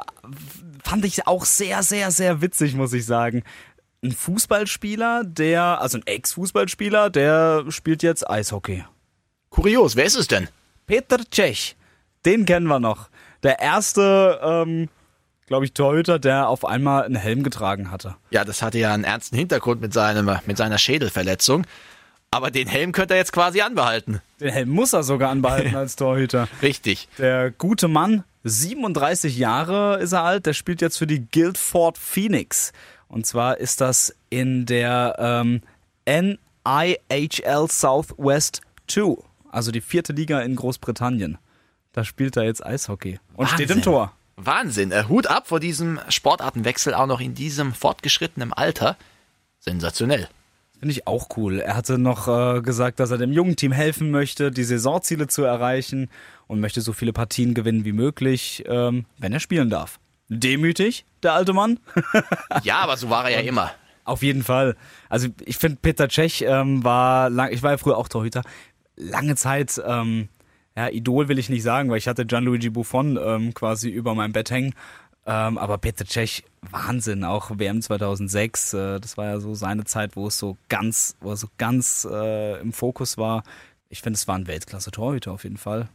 fand 0.85 1.05
ich 1.05 1.27
auch 1.27 1.45
sehr, 1.45 1.83
sehr, 1.83 2.13
sehr 2.13 2.41
witzig, 2.41 2.77
muss 2.77 2.93
ich 2.93 3.05
sagen. 3.05 3.43
Ein 4.05 4.13
Fußballspieler, 4.13 5.25
der, 5.25 5.81
also 5.81 5.99
ein 5.99 6.07
Ex-Fußballspieler, 6.07 7.11
der 7.11 7.65
spielt 7.71 8.05
jetzt 8.05 8.31
Eishockey. 8.31 8.85
Kurios, 9.51 9.97
wer 9.97 10.05
ist 10.05 10.15
es 10.15 10.29
denn? 10.29 10.49
Peter 10.87 11.19
Cech. 11.35 11.75
Den 12.25 12.47
kennen 12.47 12.69
wir 12.69 12.79
noch. 12.79 13.09
Der 13.43 13.59
erste, 13.59 14.39
ähm, 14.41 14.89
glaube 15.49 15.65
ich, 15.65 15.73
Torhüter, 15.73 16.21
der 16.21 16.47
auf 16.47 16.65
einmal 16.65 17.03
einen 17.03 17.17
Helm 17.17 17.43
getragen 17.43 17.91
hatte. 17.91 18.15
Ja, 18.31 18.45
das 18.45 18.63
hatte 18.63 18.79
ja 18.79 18.95
einen 18.95 19.03
ernsten 19.03 19.37
Hintergrund 19.37 19.81
mit, 19.81 19.93
seinem, 19.93 20.31
mit 20.47 20.57
seiner 20.57 20.79
Schädelverletzung. 20.79 21.67
Aber 22.33 22.51
den 22.51 22.67
Helm 22.67 22.93
könnte 22.93 23.13
er 23.15 23.19
jetzt 23.19 23.33
quasi 23.33 23.61
anbehalten. 23.61 24.23
Den 24.41 24.49
Helm 24.49 24.71
muss 24.71 24.95
er 24.95 25.03
sogar 25.03 25.31
anbehalten 25.31 25.77
als 25.77 25.97
Torhüter. 25.97 26.49
Richtig. 26.63 27.07
Der 27.19 27.51
gute 27.51 27.89
Mann, 27.89 28.25
37 28.45 29.37
Jahre 29.37 29.99
ist 30.01 30.13
er 30.13 30.23
alt, 30.25 30.47
der 30.47 30.55
spielt 30.55 30.81
jetzt 30.81 30.97
für 30.97 31.07
die 31.07 31.27
Guildford 31.31 31.99
Phoenix. 31.99 32.73
Und 33.09 33.27
zwar 33.27 33.59
ist 33.59 33.83
das 33.83 34.15
in 34.31 34.65
der 34.65 35.15
ähm, 35.19 35.61
NIHL 36.07 37.69
Southwest 37.69 38.63
2, 38.89 39.17
also 39.51 39.71
die 39.71 39.83
vierte 39.83 40.15
Liga 40.15 40.41
in 40.41 40.57
Großbritannien. 40.57 41.37
Da 41.93 42.03
spielt 42.05 42.39
er 42.39 42.45
jetzt 42.45 42.65
Eishockey 42.65 43.21
und 43.35 43.45
Wahnsinn. 43.51 43.55
steht 43.67 43.77
im 43.77 43.83
Tor. 43.83 44.13
Wahnsinn. 44.37 44.91
Äh, 44.91 45.05
Hut 45.07 45.27
ab 45.27 45.49
vor 45.49 45.61
diesem 45.61 46.01
Sportartenwechsel, 46.09 46.95
auch 46.95 47.07
noch 47.07 47.21
in 47.21 47.35
diesem 47.35 47.75
fortgeschrittenen 47.75 48.55
Alter. 48.55 48.97
Sensationell. 49.61 50.29
Finde 50.83 50.95
ich 50.95 51.07
auch 51.07 51.29
cool. 51.37 51.61
Er 51.61 51.77
hatte 51.77 51.97
noch 51.97 52.27
äh, 52.27 52.61
gesagt, 52.61 52.99
dass 52.99 53.13
er 53.13 53.19
dem 53.19 53.33
jungen 53.33 53.55
Team 53.55 53.71
helfen 53.71 54.11
möchte, 54.11 54.51
die 54.51 54.65
Saisonziele 54.65 55.29
zu 55.29 55.45
erreichen 55.45 56.11
und 56.49 56.59
möchte 56.59 56.81
so 56.81 56.93
viele 56.93 57.13
Partien 57.13 57.55
gewinnen 57.55 57.85
wie 57.85 57.93
möglich, 57.93 58.65
ähm, 58.67 59.05
wenn 59.17 59.33
er 59.33 59.39
spielen 59.39 59.71
darf. 59.71 60.01
Demütig, 60.29 61.05
der 61.23 61.35
alte 61.35 61.53
Mann. 61.53 61.79
ja, 62.65 62.81
aber 62.81 62.97
so 62.97 63.11
war 63.11 63.31
er 63.31 63.43
ja 63.43 63.49
immer. 63.49 63.71
Auf 64.03 64.25
jeden 64.25 64.43
Fall. 64.43 64.75
Also 65.09 65.29
ich 65.45 65.57
finde, 65.57 65.79
Peter 65.81 66.09
Cech 66.09 66.43
ähm, 66.49 66.83
war 66.83 67.31
lang, 67.31 67.53
ich 67.53 67.63
war 67.63 67.71
ja 67.71 67.79
früher 67.79 67.97
auch 67.97 68.09
Torhüter, 68.09 68.43
lange 68.97 69.37
Zeit, 69.37 69.81
ähm, 69.87 70.31
ja, 70.77 70.89
Idol 70.89 71.29
will 71.29 71.39
ich 71.39 71.49
nicht 71.49 71.63
sagen, 71.63 71.91
weil 71.91 71.99
ich 71.99 72.09
hatte 72.09 72.27
Gianluigi 72.27 72.71
Buffon 72.71 73.17
ähm, 73.23 73.55
quasi 73.55 73.89
über 73.89 74.17
meinem 74.17 74.33
Bett 74.33 74.51
hängen. 74.51 74.75
Ähm, 75.25 75.59
aber 75.59 75.79
Petr 75.79 76.05
Cech, 76.05 76.45
Wahnsinn, 76.63 77.25
auch 77.25 77.51
WM 77.55 77.81
2006, 77.81 78.75
äh, 78.75 79.01
das 79.01 79.17
war 79.17 79.27
ja 79.27 79.41
so 79.41 79.55
seine 79.55 79.85
Zeit, 79.85 80.17
wo 80.17 80.27
es 80.27 80.39
so 80.39 80.57
ganz, 80.69 81.17
wo 81.21 81.31
er 81.31 81.37
so 81.37 81.49
ganz 81.59 82.07
äh, 82.11 82.61
im 82.61 82.73
Fokus 82.73 83.19
war. 83.19 83.45
Ich 83.89 84.03
finde, 84.03 84.17
es 84.17 84.27
war 84.27 84.37
ein 84.37 84.47
Weltklasse-Torhüter 84.47 85.33
auf 85.33 85.45
jeden 85.45 85.59
Fall. 85.59 85.89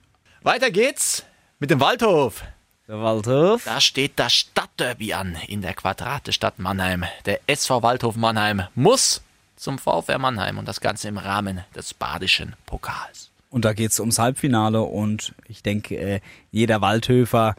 Weiter 0.43 0.71
geht's 0.71 1.25
mit 1.59 1.71
dem 1.71 1.79
Waldhof. 1.79 2.43
Der 2.87 3.01
Waldhof. 3.01 3.65
Da 3.65 3.81
steht 3.81 4.13
das 4.15 4.33
Stadtderby 4.33 5.13
an 5.13 5.35
in 5.47 5.61
der 5.61 5.73
Quadratestadt 5.73 6.57
Mannheim. 6.57 7.03
Der 7.25 7.41
SV 7.47 7.83
Waldhof 7.83 8.15
Mannheim 8.15 8.63
muss 8.75 9.21
zum 9.57 9.77
VfR 9.77 10.19
Mannheim 10.19 10.57
und 10.57 10.67
das 10.67 10.79
Ganze 10.79 11.09
im 11.09 11.17
Rahmen 11.17 11.65
des 11.75 11.93
badischen 11.93 12.55
Pokals. 12.65 13.29
Und 13.49 13.65
da 13.65 13.73
geht's 13.73 13.99
ums 13.99 14.19
Halbfinale 14.19 14.83
und 14.83 15.33
ich 15.47 15.63
denke, 15.63 15.97
äh, 15.97 16.21
jeder 16.51 16.79
Waldhöfer 16.79 17.55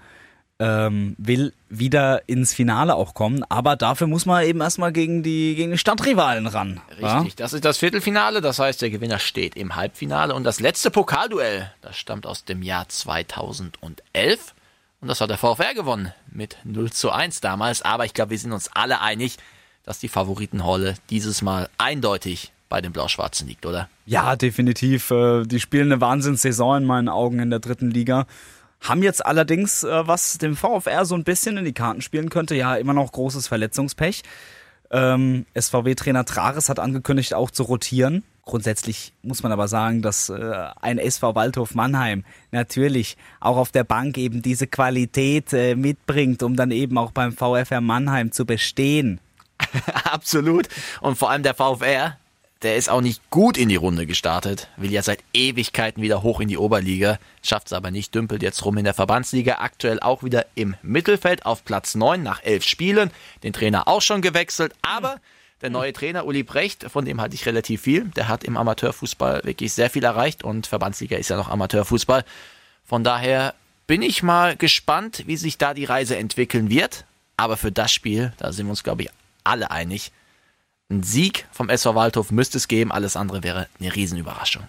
ähm, 0.61 1.15
will 1.19 1.53
wieder 1.69 2.29
ins 2.29 2.53
Finale 2.53 2.97
auch 2.97 3.15
kommen, 3.15 3.45
aber 3.49 3.77
dafür 3.77 4.07
muss 4.07 4.27
man 4.27 4.45
eben 4.45 4.61
erstmal 4.61 4.93
gegen 4.93 5.23
die, 5.23 5.55
gegen 5.55 5.71
die 5.71 5.79
Stadtrivalen 5.79 6.47
ran. 6.47 6.81
Richtig, 6.91 7.03
ja? 7.03 7.27
das 7.37 7.53
ist 7.53 7.65
das 7.65 7.79
Viertelfinale, 7.79 8.41
das 8.41 8.59
heißt, 8.59 8.83
der 8.83 8.91
Gewinner 8.91 9.19
steht 9.19 9.57
im 9.57 9.77
Halbfinale 9.77 10.35
und 10.35 10.45
das 10.45 10.59
letzte 10.61 10.91
Pokalduell, 10.91 11.71
das 11.81 11.97
stammt 11.97 12.27
aus 12.27 12.45
dem 12.45 12.63
Jahr 12.63 12.89
2011 12.89 14.55
und 15.01 15.09
das 15.09 15.21
hat 15.21 15.31
der 15.31 15.39
VfR 15.39 15.75
gewonnen 15.75 16.13
mit 16.31 16.57
0 16.65 16.91
zu 16.91 17.11
1 17.13 17.41
damals, 17.41 17.83
aber 17.83 18.05
ich 18.05 18.15
glaube, 18.15 18.31
wir 18.31 18.39
sind 18.39 18.53
uns 18.53 18.69
alle 18.73 19.01
einig, 19.01 19.37
dass 19.85 20.01
die 20.01 20.09
Favoritenrolle 20.09 20.95
dieses 21.09 21.41
Mal 21.41 21.69
eindeutig 21.79 22.53
bei 22.69 22.81
den 22.81 22.93
Blau-Schwarzen 22.93 23.49
liegt, 23.49 23.65
oder? 23.65 23.89
Ja, 24.05 24.37
definitiv. 24.37 25.11
Äh, 25.11 25.45
Die 25.45 25.61
spielen 25.61 25.91
eine 25.91 26.01
Wahnsinnssaison 26.01 26.83
in 26.83 26.85
meinen 26.85 27.09
Augen 27.09 27.39
in 27.39 27.49
der 27.49 27.61
dritten 27.61 27.91
Liga. 27.91 28.27
Haben 28.81 29.03
jetzt 29.03 29.25
allerdings, 29.25 29.83
äh, 29.83 30.07
was 30.07 30.39
dem 30.39 30.57
VfR 30.57 31.05
so 31.05 31.15
ein 31.15 31.25
bisschen 31.25 31.57
in 31.57 31.65
die 31.65 31.73
Karten 31.73 32.01
spielen 32.01 32.31
könnte, 32.31 32.55
ja 32.55 32.77
immer 32.77 32.95
noch 32.95 33.13
großes 33.13 33.49
Verletzungspech. 33.49 34.23
Ähm, 34.91 35.45
SVW-Trainer 35.55 36.25
Trares 36.25 36.69
hat 36.69 36.79
angekündigt, 36.79 37.35
auch 37.35 37.51
zu 37.51 37.65
rotieren. 37.65 38.23
Grundsätzlich 38.45 39.13
muss 39.23 39.43
man 39.43 39.53
aber 39.53 39.69
sagen, 39.69 40.01
dass 40.01 40.31
äh, 40.31 40.69
ein 40.81 40.99
SV 40.99 41.35
Waldhof 41.35 41.75
Mannheim 41.75 42.25
natürlich 42.51 43.19
auch 43.41 43.59
auf 43.59 43.71
der 43.71 43.85
Bank 43.85 44.17
eben 44.17 44.41
diese 44.41 44.67
Qualität 44.67 45.53
äh, 45.53 45.75
mitbringt, 45.75 46.43
um 46.43 46.57
dann 46.57 46.71
eben 46.71 46.97
auch 46.97 47.13
beim 47.13 47.33
VfR 47.33 47.83
Mannheim 47.83 48.33
zu 48.33 48.47
bestehen. 48.47 49.21
Absolut. 50.05 50.69
Und 51.03 51.19
vor 51.19 51.31
allem 51.31 51.43
der 51.43 51.55
VfR, 51.55 52.17
der 52.63 52.77
ist 52.77 52.91
auch 52.91 53.01
nicht 53.01 53.31
gut 53.31 53.57
in 53.57 53.69
die 53.69 53.77
Runde 53.77 54.07
gestartet, 54.07 54.69
will 54.77 54.91
ja 54.91 55.03
seit 55.03 55.23
Ewigkeiten 55.33 56.03
wieder 56.03 56.23
hoch 56.23 56.41
in 56.41 56.49
die 56.49 56.59
Oberliga, 56.59 57.19
schafft 57.43 57.69
es 57.69 57.73
aber 57.73 57.91
nicht, 57.91 58.15
dümpelt 58.15 58.43
jetzt 58.43 58.65
rum 58.65 58.79
in 58.79 58.85
der 58.85 58.95
Verbandsliga, 58.95 59.59
aktuell 59.61 60.01
auch 60.01 60.25
wieder 60.25 60.47
im 60.57 60.75
Mittelfeld 60.83 61.47
auf 61.47 61.65
Platz 61.65 61.95
9 61.95 62.23
nach 62.23 62.43
elf 62.43 62.65
Spielen, 62.65 63.11
den 63.45 63.53
Trainer 63.53 63.87
auch 63.87 64.03
schon 64.03 64.23
gewechselt, 64.23 64.75
aber 64.83 65.21
der 65.61 65.71
neue 65.71 65.93
Trainer 65.93 66.27
Uli 66.27 66.43
Brecht, 66.43 66.85
von 66.85 67.05
dem 67.05 67.21
halte 67.21 67.35
ich 67.35 67.47
relativ 67.47 67.83
viel, 67.83 68.07
der 68.17 68.29
hat 68.29 68.45
im 68.45 68.57
Amateurfußball 68.57 69.43
wirklich 69.45 69.73
sehr 69.73 69.91
viel 69.91 70.05
erreicht 70.05 70.43
und 70.43 70.67
Verbandsliga 70.67 71.17
ist 71.17 71.31
ja 71.31 71.37
noch 71.37 71.49
Amateurfußball. 71.49 72.25
Von 72.85 73.05
daher 73.05 73.55
bin 73.87 74.03
ich 74.03 74.23
mal 74.23 74.57
gespannt, 74.57 75.25
wie 75.27 75.37
sich 75.37 75.59
da 75.59 75.75
die 75.75 75.85
Reise 75.85 76.17
entwickeln 76.17 76.71
wird, 76.71 77.05
aber 77.37 77.57
für 77.57 77.71
das 77.71 77.93
Spiel, 77.93 78.33
da 78.39 78.53
sind 78.53 78.67
wir 78.67 78.71
uns 78.71 78.83
glaube 78.83 79.03
ich 79.03 79.11
alle 79.45 79.71
einig, 79.71 80.13
ein 80.91 81.03
Sieg 81.03 81.47
vom 81.53 81.69
SV 81.69 81.95
Waldhof 81.95 82.31
müsste 82.31 82.59
es 82.59 82.69
geben, 82.69 82.93
alles 82.93 83.17
andere 83.17 83.43
wäre 83.43 83.69
eine 83.79 83.95
Riesenüberraschung. 83.95 84.65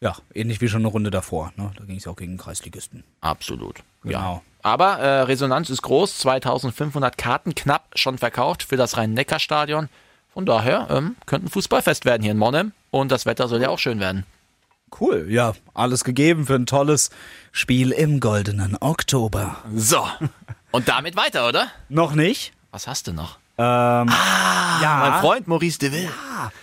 Ja, 0.00 0.16
ähnlich 0.34 0.60
wie 0.60 0.68
schon 0.68 0.80
eine 0.80 0.88
Runde 0.88 1.10
davor. 1.10 1.52
Ne? 1.56 1.70
Da 1.76 1.84
ging 1.84 1.96
es 1.96 2.06
auch 2.06 2.16
gegen 2.16 2.38
Kreisligisten. 2.38 3.04
Absolut. 3.20 3.78
Ja. 4.02 4.18
Genau. 4.18 4.42
Aber 4.62 4.98
äh, 4.98 5.22
Resonanz 5.22 5.70
ist 5.70 5.82
groß, 5.82 6.18
2500 6.18 7.16
Karten 7.16 7.54
knapp 7.54 7.86
schon 7.94 8.18
verkauft 8.18 8.62
für 8.62 8.76
das 8.76 8.96
Rhein-Neckar-Stadion. 8.96 9.88
Von 10.32 10.46
daher 10.46 10.88
ähm, 10.90 11.16
könnte 11.26 11.46
ein 11.46 11.50
Fußballfest 11.50 12.04
werden 12.04 12.22
hier 12.22 12.32
in 12.32 12.38
Monnem 12.38 12.72
und 12.90 13.10
das 13.10 13.26
Wetter 13.26 13.48
soll 13.48 13.62
ja 13.62 13.68
auch 13.68 13.78
schön 13.78 14.00
werden. 14.00 14.24
Cool, 14.98 15.26
ja, 15.28 15.52
alles 15.72 16.02
gegeben 16.02 16.46
für 16.46 16.54
ein 16.54 16.66
tolles 16.66 17.10
Spiel 17.52 17.92
im 17.92 18.20
goldenen 18.20 18.76
Oktober. 18.80 19.58
So, 19.74 20.04
und 20.72 20.88
damit 20.88 21.16
weiter, 21.16 21.48
oder? 21.48 21.68
Noch 21.88 22.14
nicht? 22.14 22.52
Was 22.70 22.86
hast 22.86 23.06
du 23.06 23.12
noch? 23.12 23.38
Ähm, 23.60 24.08
ja, 24.08 25.10
Mein 25.10 25.20
Freund 25.20 25.46
Maurice 25.46 25.78
Deville. 25.78 26.08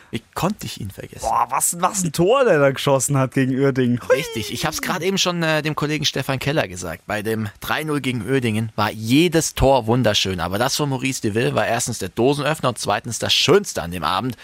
Wie 0.09 0.23
konnte 0.33 0.65
ich 0.65 0.81
ihn 0.81 0.89
vergessen? 0.89 1.27
Boah, 1.29 1.45
was, 1.49 1.79
was 1.79 2.03
ein 2.03 2.11
Tor, 2.11 2.43
der 2.43 2.57
da 2.57 2.71
geschossen 2.71 3.17
hat 3.17 3.33
gegen 3.33 3.53
Uerdingen. 3.53 3.99
Richtig, 4.09 4.51
ich 4.51 4.65
habe 4.65 4.73
es 4.73 4.81
gerade 4.81 5.05
eben 5.05 5.19
schon 5.19 5.43
äh, 5.43 5.61
dem 5.61 5.75
Kollegen 5.75 6.05
Stefan 6.05 6.39
Keller 6.39 6.67
gesagt. 6.67 7.03
Bei 7.05 7.21
dem 7.21 7.49
3-0 7.61 7.99
gegen 7.99 8.27
Oedingen 8.27 8.71
war 8.75 8.89
jedes 8.89 9.53
Tor 9.53 9.85
wunderschön. 9.85 10.39
Aber 10.39 10.57
das 10.57 10.75
von 10.75 10.89
Maurice 10.89 11.21
Deville 11.21 11.53
war 11.53 11.67
erstens 11.67 11.99
der 11.99 12.09
Dosenöffner 12.09 12.69
und 12.69 12.79
zweitens 12.79 13.19
das 13.19 13.31
Schönste 13.33 13.83
an 13.83 13.91
dem 13.91 14.03
Abend. 14.03 14.35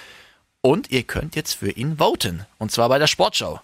Und 0.62 0.92
ihr 0.92 1.04
könnt 1.04 1.36
jetzt 1.36 1.54
für 1.54 1.72
ihn 1.72 1.98
voten. 1.98 2.46
Und 2.60 2.72
zwar 2.72 2.88
bei 2.88 3.00
der 3.00 3.08
Sportschau. 3.08 3.62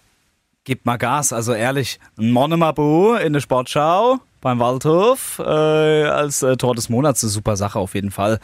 Gib 0.64 0.84
mal 0.84 0.96
Gas, 0.98 1.32
also 1.32 1.54
ehrlich. 1.54 2.00
Monemabu 2.16 3.14
in 3.14 3.34
der 3.34 3.40
Sportschau 3.40 4.18
beim 4.40 4.58
Waldhof 4.58 5.38
äh, 5.38 5.42
als 5.42 6.42
äh, 6.42 6.56
Tor 6.56 6.74
des 6.74 6.88
Monats, 6.88 7.22
eine 7.22 7.30
super 7.30 7.56
Sache 7.56 7.78
auf 7.78 7.94
jeden 7.94 8.10
Fall. 8.10 8.40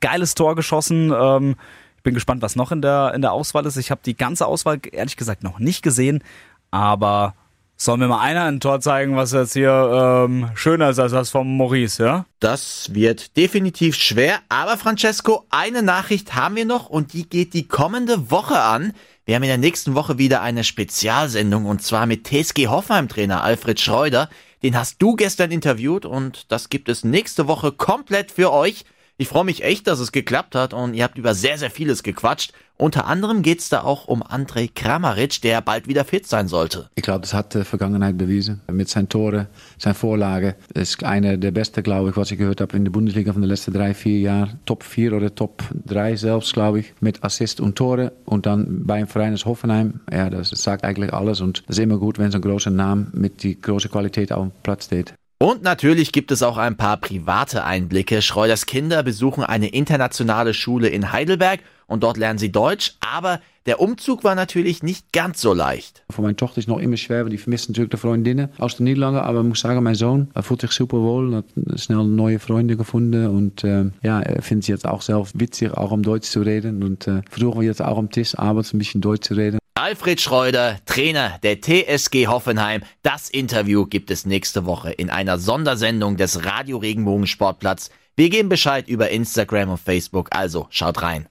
Geiles 0.00 0.34
Tor 0.34 0.56
geschossen. 0.56 1.12
Ähm, 1.14 1.56
ich 1.96 2.02
bin 2.02 2.14
gespannt, 2.14 2.42
was 2.42 2.56
noch 2.56 2.72
in 2.72 2.82
der, 2.82 3.12
in 3.14 3.22
der 3.22 3.32
Auswahl 3.32 3.66
ist. 3.66 3.76
Ich 3.76 3.90
habe 3.90 4.00
die 4.04 4.16
ganze 4.16 4.46
Auswahl 4.46 4.80
ehrlich 4.90 5.16
gesagt 5.16 5.42
noch 5.42 5.58
nicht 5.58 5.82
gesehen, 5.82 6.24
aber 6.70 7.34
soll 7.82 7.96
mir 7.96 8.08
mal 8.08 8.20
einer 8.20 8.44
ein 8.44 8.60
Tor 8.60 8.80
zeigen, 8.80 9.16
was 9.16 9.32
jetzt 9.32 9.54
hier 9.54 10.26
ähm, 10.26 10.50
schöner 10.54 10.90
ist 10.90 10.98
als 10.98 11.12
das 11.12 11.30
vom 11.30 11.56
Maurice, 11.56 12.04
ja? 12.04 12.26
Das 12.38 12.90
wird 12.92 13.38
definitiv 13.38 13.96
schwer. 13.96 14.40
Aber 14.50 14.76
Francesco, 14.76 15.46
eine 15.48 15.82
Nachricht 15.82 16.34
haben 16.34 16.56
wir 16.56 16.66
noch 16.66 16.90
und 16.90 17.14
die 17.14 17.26
geht 17.26 17.54
die 17.54 17.66
kommende 17.68 18.30
Woche 18.30 18.60
an. 18.60 18.92
Wir 19.24 19.34
haben 19.34 19.44
in 19.44 19.48
der 19.48 19.56
nächsten 19.58 19.94
Woche 19.94 20.18
wieder 20.18 20.42
eine 20.42 20.62
Spezialsendung 20.62 21.64
und 21.64 21.82
zwar 21.82 22.04
mit 22.04 22.26
TSG 22.26 22.66
Hoffenheim-Trainer 22.66 23.42
Alfred 23.42 23.80
Schreuder. 23.80 24.28
Den 24.62 24.76
hast 24.76 25.00
du 25.00 25.16
gestern 25.16 25.50
interviewt 25.50 26.04
und 26.04 26.52
das 26.52 26.68
gibt 26.68 26.90
es 26.90 27.02
nächste 27.02 27.48
Woche 27.48 27.72
komplett 27.72 28.30
für 28.30 28.52
euch. 28.52 28.84
Ich 29.20 29.28
freue 29.28 29.44
mich 29.44 29.62
echt, 29.62 29.86
dass 29.86 30.00
es 30.00 30.12
geklappt 30.12 30.54
hat 30.54 30.72
und 30.72 30.94
ihr 30.94 31.04
habt 31.04 31.18
über 31.18 31.34
sehr, 31.34 31.58
sehr 31.58 31.70
vieles 31.70 32.02
gequatscht. 32.02 32.54
Unter 32.78 33.06
anderem 33.06 33.42
geht's 33.42 33.68
da 33.68 33.82
auch 33.82 34.08
um 34.08 34.22
Andrej 34.22 34.68
Kramaric, 34.74 35.42
der 35.42 35.60
bald 35.60 35.86
wieder 35.88 36.06
fit 36.06 36.26
sein 36.26 36.48
sollte. 36.48 36.88
Ich 36.94 37.02
glaube, 37.02 37.20
das 37.20 37.34
hat 37.34 37.52
de 37.52 37.64
Vergangenheit 37.64 38.16
bewiesen. 38.16 38.62
Mit 38.72 38.88
seinen 38.88 39.10
Toren, 39.10 39.48
seinen 39.76 39.92
Vorlagen. 39.92 40.54
Ist 40.72 41.04
einer 41.04 41.36
der 41.36 41.50
besten, 41.50 41.82
glaube 41.82 42.08
ich, 42.08 42.16
was 42.16 42.30
ich 42.30 42.38
gehört 42.38 42.62
habe 42.62 42.74
in 42.78 42.84
der 42.84 42.92
Bundesliga 42.92 43.34
von 43.34 43.42
den 43.42 43.50
letzten 43.50 43.74
drei, 43.74 43.92
vier 43.92 44.20
Jahren. 44.20 44.58
Top 44.64 44.84
4 44.84 45.12
oder 45.12 45.34
Top 45.34 45.64
3 45.84 46.16
selbst, 46.16 46.54
glaube 46.54 46.80
ich. 46.80 46.94
Mit 47.00 47.22
Assist 47.22 47.60
und 47.60 47.76
Tore. 47.76 48.12
Und 48.24 48.46
dann 48.46 48.86
bei 48.86 48.94
einem 48.94 49.06
Verein 49.06 49.32
als 49.32 49.44
Hoffenheim. 49.44 50.00
Ja, 50.10 50.30
das 50.30 50.48
sagt 50.48 50.82
eigentlich 50.82 51.12
alles. 51.12 51.42
Und 51.42 51.62
das 51.68 51.76
ist 51.76 51.82
immer 51.82 51.98
gut, 51.98 52.18
wenn 52.18 52.30
so 52.30 52.38
ein 52.38 52.42
großer 52.42 52.70
Name 52.70 53.08
mit 53.12 53.42
die 53.42 53.60
große 53.60 53.90
Qualität 53.90 54.32
auf 54.32 54.44
dem 54.44 54.52
Platz 54.62 54.86
steht. 54.86 55.12
Und 55.42 55.62
natürlich 55.62 56.12
gibt 56.12 56.32
es 56.32 56.42
auch 56.42 56.58
ein 56.58 56.76
paar 56.76 56.98
private 56.98 57.64
Einblicke. 57.64 58.20
Schreuders 58.20 58.66
Kinder 58.66 59.02
besuchen 59.02 59.42
eine 59.42 59.68
internationale 59.68 60.52
Schule 60.52 60.88
in 60.88 61.12
Heidelberg 61.12 61.60
und 61.86 62.02
dort 62.02 62.18
lernen 62.18 62.38
sie 62.38 62.52
Deutsch, 62.52 62.96
aber 63.00 63.40
der 63.64 63.80
Umzug 63.80 64.22
war 64.22 64.34
natürlich 64.34 64.82
nicht 64.82 65.14
ganz 65.14 65.40
so 65.40 65.54
leicht. 65.54 66.02
Voor 66.10 66.24
mijn 66.24 66.36
dochter 66.36 66.58
is 66.58 66.64
het 66.64 66.74
nog 66.74 66.82
immer 66.82 66.98
schwer, 66.98 67.20
want 67.20 67.30
die 67.30 67.38
vermist 67.38 67.68
natuurlijk 67.68 67.90
de 67.90 67.98
Freundinnen 67.98 68.50
aus 68.58 68.76
den 68.76 68.84
Niederlanden. 68.84 69.22
Aber 69.22 69.40
ich 69.40 69.46
muss 69.46 69.60
sagen, 69.60 69.82
mein 69.82 69.94
Sohn 69.94 70.28
fühlt 70.42 70.60
sich 70.60 70.72
super 70.72 70.98
wohl, 70.98 71.34
hat 71.34 71.46
schnell 71.76 72.04
neue 72.04 72.38
Freunde 72.38 72.76
gefunden 72.76 73.26
und 73.26 73.64
äh, 73.64 73.86
ja, 74.02 74.20
er 74.20 74.42
findet 74.42 74.64
es 74.64 74.68
jetzt 74.68 74.86
auch 74.86 75.00
selbst 75.00 75.40
witzig, 75.40 75.72
auch 75.72 75.90
um 75.90 76.02
Deutsch 76.02 76.28
zu 76.28 76.42
reden 76.42 76.82
und 76.82 77.06
äh, 77.06 77.22
versuchen 77.30 77.60
wir 77.60 77.66
jetzt 77.66 77.80
auch 77.80 77.96
am 77.96 78.10
Tisch 78.10 78.38
abends 78.38 78.74
ein 78.74 78.78
bisschen 78.78 79.00
Deutsch 79.00 79.28
zu 79.28 79.34
reden. 79.34 79.59
Alfred 79.74 80.20
Schreuder, 80.20 80.78
Trainer 80.84 81.38
der 81.42 81.60
TSG 81.60 82.26
Hoffenheim. 82.26 82.82
Das 83.02 83.30
Interview 83.30 83.86
gibt 83.86 84.10
es 84.10 84.26
nächste 84.26 84.66
Woche 84.66 84.90
in 84.90 85.10
einer 85.10 85.38
Sondersendung 85.38 86.16
des 86.16 86.44
Radio 86.44 86.78
Regenbogen 86.78 87.26
Sportplatz. 87.26 87.90
Wir 88.16 88.28
geben 88.28 88.48
Bescheid 88.48 88.88
über 88.88 89.10
Instagram 89.10 89.70
und 89.70 89.80
Facebook, 89.80 90.28
also 90.32 90.66
schaut 90.70 91.02
rein. 91.02 91.28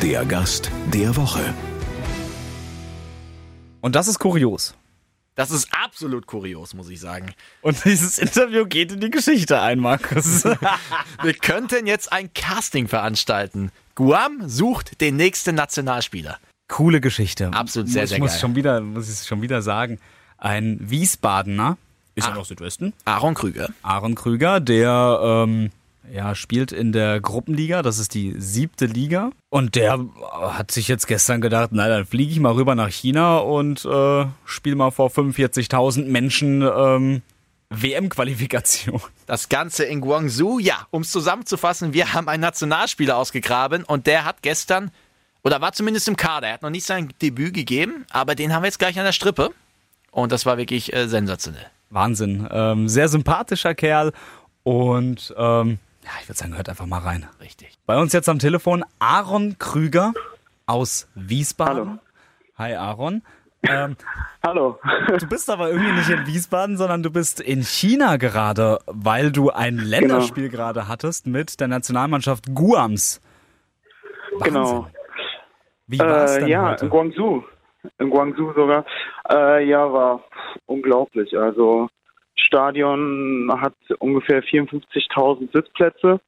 Der 0.00 0.24
Gast 0.24 0.70
der 0.92 1.14
Woche. 1.16 1.52
Und 3.80 3.96
das 3.96 4.08
ist 4.08 4.18
kurios. 4.18 4.74
Das 5.34 5.50
ist 5.50 5.68
absolut 5.72 6.26
kurios, 6.26 6.74
muss 6.74 6.88
ich 6.88 7.00
sagen. 7.00 7.34
Und 7.62 7.84
dieses 7.84 8.18
Interview 8.18 8.66
geht 8.66 8.92
in 8.92 9.00
die 9.00 9.10
Geschichte 9.10 9.60
ein, 9.60 9.80
Markus. 9.80 10.44
Wir 11.22 11.34
könnten 11.34 11.86
jetzt 11.86 12.12
ein 12.12 12.32
Casting 12.34 12.86
veranstalten. 12.86 13.72
Guam 13.94 14.48
sucht 14.48 15.00
den 15.00 15.16
nächsten 15.16 15.54
Nationalspieler. 15.54 16.38
Coole 16.72 17.00
Geschichte. 17.00 17.50
Absolut 17.52 17.88
sehr, 17.90 18.04
ich 18.04 18.10
sehr 18.10 18.18
muss 18.18 18.30
geil. 18.32 18.40
Schon 18.40 18.56
wieder, 18.56 18.80
muss 18.80 19.08
ich 19.12 19.26
schon 19.28 19.42
wieder 19.42 19.60
sagen. 19.62 19.98
Ein 20.38 20.78
Wiesbadener, 20.80 21.76
ist 22.14 22.26
Ah. 22.26 22.30
ja 22.30 22.34
noch 22.36 22.44
Südwesten, 22.46 22.92
Aaron 23.04 23.34
Krüger. 23.34 23.68
Aaron 23.82 24.14
Krüger, 24.14 24.58
der 24.60 25.20
ähm, 25.22 25.70
ja, 26.12 26.34
spielt 26.34 26.72
in 26.72 26.92
der 26.92 27.20
Gruppenliga, 27.20 27.82
das 27.82 27.98
ist 27.98 28.14
die 28.14 28.34
siebte 28.38 28.86
Liga. 28.86 29.30
Und 29.50 29.76
der 29.76 29.98
hat 30.32 30.70
sich 30.70 30.88
jetzt 30.88 31.06
gestern 31.06 31.40
gedacht, 31.40 31.70
na 31.72 31.88
dann 31.88 32.06
fliege 32.06 32.32
ich 32.32 32.40
mal 32.40 32.52
rüber 32.52 32.74
nach 32.74 32.88
China 32.90 33.38
und 33.38 33.84
äh, 33.84 34.26
spiele 34.44 34.76
mal 34.76 34.90
vor 34.90 35.10
45.000 35.10 36.06
Menschen 36.06 36.62
ähm, 36.62 37.22
WM-Qualifikation. 37.70 39.00
Das 39.26 39.48
Ganze 39.48 39.84
in 39.84 40.00
Guangzhou. 40.00 40.58
Ja, 40.58 40.86
um 40.90 41.02
es 41.02 41.10
zusammenzufassen, 41.10 41.92
wir 41.94 42.12
haben 42.14 42.28
einen 42.28 42.40
Nationalspieler 42.42 43.16
ausgegraben 43.16 43.84
und 43.84 44.06
der 44.06 44.24
hat 44.24 44.42
gestern, 44.42 44.90
oder 45.44 45.60
war 45.60 45.72
zumindest 45.72 46.08
im 46.08 46.16
Kader, 46.16 46.48
er 46.48 46.54
hat 46.54 46.62
noch 46.62 46.70
nicht 46.70 46.86
sein 46.86 47.12
Debüt 47.20 47.54
gegeben, 47.54 48.06
aber 48.10 48.34
den 48.34 48.54
haben 48.54 48.62
wir 48.62 48.68
jetzt 48.68 48.78
gleich 48.78 48.98
an 48.98 49.04
der 49.04 49.12
Strippe. 49.12 49.50
Und 50.10 50.30
das 50.30 50.44
war 50.44 50.58
wirklich 50.58 50.92
äh, 50.92 51.08
sensationell. 51.08 51.66
Wahnsinn. 51.90 52.46
Ähm, 52.50 52.88
sehr 52.88 53.08
sympathischer 53.08 53.74
Kerl 53.74 54.12
und 54.62 55.34
ähm, 55.36 55.78
ja, 56.04 56.10
ich 56.20 56.28
würde 56.28 56.38
sagen, 56.38 56.56
hört 56.56 56.68
einfach 56.68 56.86
mal 56.86 56.98
rein. 56.98 57.26
Richtig. 57.40 57.78
Bei 57.86 57.98
uns 57.98 58.12
jetzt 58.12 58.28
am 58.28 58.38
Telefon 58.38 58.84
Aaron 58.98 59.56
Krüger 59.58 60.12
aus 60.66 61.08
Wiesbaden. 61.14 61.76
Hallo. 61.78 61.98
Hi 62.58 62.74
Aaron. 62.74 63.22
Ähm, 63.64 63.96
Hallo. 64.44 64.80
du 65.20 65.26
bist 65.28 65.48
aber 65.48 65.70
irgendwie 65.70 65.92
nicht 65.92 66.10
in 66.10 66.26
Wiesbaden, 66.26 66.76
sondern 66.76 67.04
du 67.04 67.10
bist 67.12 67.38
in 67.38 67.62
China 67.62 68.16
gerade, 68.16 68.80
weil 68.86 69.30
du 69.30 69.50
ein 69.50 69.76
Länderspiel 69.78 70.48
gerade 70.48 70.88
hattest 70.88 71.28
mit 71.28 71.60
der 71.60 71.68
Nationalmannschaft 71.68 72.52
Guams. 72.56 73.20
Wahnsinn. 74.32 74.52
Genau. 74.52 74.90
Wie 75.92 75.98
war 75.98 76.24
es 76.24 76.36
Äh, 76.36 76.40
denn 76.40 76.48
ja, 76.48 76.70
heute? 76.70 76.84
in 76.84 76.90
Guangzhou. 76.90 77.44
In 77.98 78.10
Guangzhou 78.10 78.52
sogar. 78.54 78.84
Äh, 79.30 79.64
ja, 79.68 79.92
war 79.92 80.24
unglaublich. 80.66 81.36
Also 81.38 81.88
Stadion 82.34 83.50
hat 83.60 83.74
ungefähr 83.98 84.42
54.000 84.42 85.52
Sitzplätze. 85.52 86.20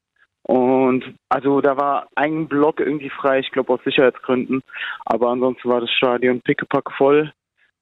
Und 0.43 1.15
also 1.31 1.63
da 1.63 1.77
war 1.79 2.09
ein 2.17 2.47
Block 2.49 2.79
irgendwie 2.81 3.09
frei, 3.09 3.39
ich 3.39 3.51
glaube 3.51 3.73
aus 3.73 3.81
Sicherheitsgründen. 3.85 4.63
Aber 5.07 5.31
ansonsten 5.31 5.69
war 5.71 5.81
das 5.81 5.91
Stadion 5.91 6.43
pickepack 6.43 6.91
voll. 6.93 7.33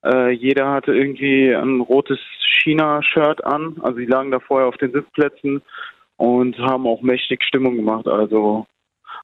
Äh, 0.04 0.30
jeder 0.30 0.70
hatte 0.70 0.94
irgendwie 0.94 1.52
ein 1.52 1.80
rotes 1.80 2.20
China-Shirt 2.62 3.44
an. 3.44 3.76
Also 3.82 3.98
die 3.98 4.06
lagen 4.06 4.30
da 4.30 4.38
vorher 4.38 4.68
auf 4.68 4.76
den 4.76 4.92
Sitzplätzen 4.92 5.62
und 6.16 6.56
haben 6.58 6.86
auch 6.86 7.02
mächtig 7.02 7.42
Stimmung 7.42 7.74
gemacht. 7.76 8.06
Also 8.06 8.66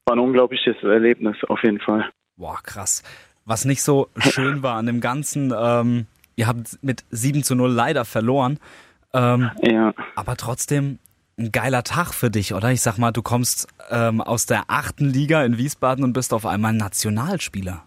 war 0.05 0.15
ein 0.15 0.19
unglaubliches 0.19 0.75
Erlebnis 0.83 1.37
auf 1.47 1.63
jeden 1.63 1.79
Fall. 1.79 2.09
Boah, 2.39 2.57
krass. 2.63 3.03
Was 3.45 3.65
nicht 3.65 3.83
so 3.83 4.07
schön 4.17 4.63
war 4.63 4.75
an 4.77 4.85
dem 4.85 5.01
Ganzen, 5.01 5.53
ähm, 5.55 6.07
ihr 6.37 6.47
habt 6.47 6.79
mit 6.81 7.03
7 7.11 7.43
zu 7.43 7.53
0 7.53 7.69
leider 7.69 8.05
verloren. 8.05 8.59
Ähm, 9.13 9.51
Ja. 9.61 9.93
aber 10.15 10.37
trotzdem 10.37 10.99
ein 11.37 11.51
geiler 11.51 11.83
Tag 11.83 12.13
für 12.13 12.29
dich, 12.31 12.53
oder? 12.53 12.71
Ich 12.71 12.81
sag 12.81 12.97
mal, 12.97 13.11
du 13.11 13.21
kommst 13.21 13.67
ähm, 13.89 14.21
aus 14.21 14.45
der 14.45 14.63
achten 14.67 15.05
Liga 15.09 15.43
in 15.43 15.57
Wiesbaden 15.57 16.03
und 16.03 16.13
bist 16.13 16.33
auf 16.33 16.45
einmal 16.45 16.73
Nationalspieler. 16.73 17.83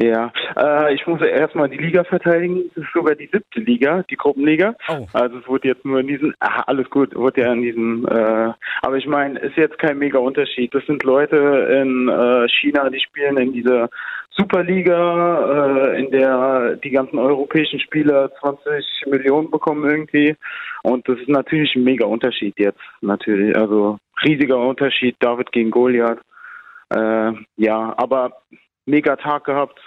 Ja, 0.00 0.32
äh, 0.56 0.94
ich 0.94 1.04
muss 1.08 1.20
erstmal 1.20 1.68
die 1.68 1.76
Liga 1.76 2.04
verteidigen. 2.04 2.70
Es 2.70 2.84
ist 2.84 2.92
sogar 2.94 3.16
die 3.16 3.28
siebte 3.32 3.58
Liga, 3.58 4.04
die 4.08 4.16
Gruppenliga. 4.16 4.76
Oh. 4.88 5.06
Also 5.12 5.38
es 5.38 5.48
wurde 5.48 5.66
jetzt 5.66 5.84
nur 5.84 5.98
in 5.98 6.06
diesen, 6.06 6.34
ah, 6.38 6.62
alles 6.68 6.88
gut, 6.88 7.16
wurde 7.16 7.40
ja 7.40 7.52
in 7.52 7.62
diesem, 7.62 8.06
äh, 8.06 8.52
aber 8.82 8.96
ich 8.96 9.08
meine, 9.08 9.40
ist 9.40 9.56
jetzt 9.56 9.76
kein 9.80 9.98
mega 9.98 10.20
Unterschied. 10.20 10.72
Das 10.72 10.86
sind 10.86 11.02
Leute 11.02 11.36
in 11.82 12.08
äh, 12.08 12.48
China, 12.48 12.88
die 12.90 13.00
spielen 13.00 13.38
in 13.38 13.52
dieser 13.52 13.90
Superliga, 14.30 15.90
äh, 15.94 16.00
in 16.00 16.12
der 16.12 16.76
die 16.76 16.90
ganzen 16.90 17.18
europäischen 17.18 17.80
Spieler 17.80 18.30
20 18.38 19.06
Millionen 19.06 19.50
bekommen 19.50 19.90
irgendwie. 19.90 20.36
Und 20.84 21.08
das 21.08 21.18
ist 21.18 21.28
natürlich 21.28 21.74
ein 21.74 21.82
mega 21.82 22.06
Unterschied 22.06 22.54
jetzt, 22.56 22.78
natürlich. 23.00 23.56
Also 23.56 23.98
riesiger 24.24 24.58
Unterschied, 24.58 25.16
David 25.18 25.50
gegen 25.50 25.72
Goliath. 25.72 26.20
Äh, 26.90 27.32
ja, 27.56 27.94
aber 27.96 28.32
mega 28.88 29.16
Tag 29.16 29.44
gehabt. 29.44 29.78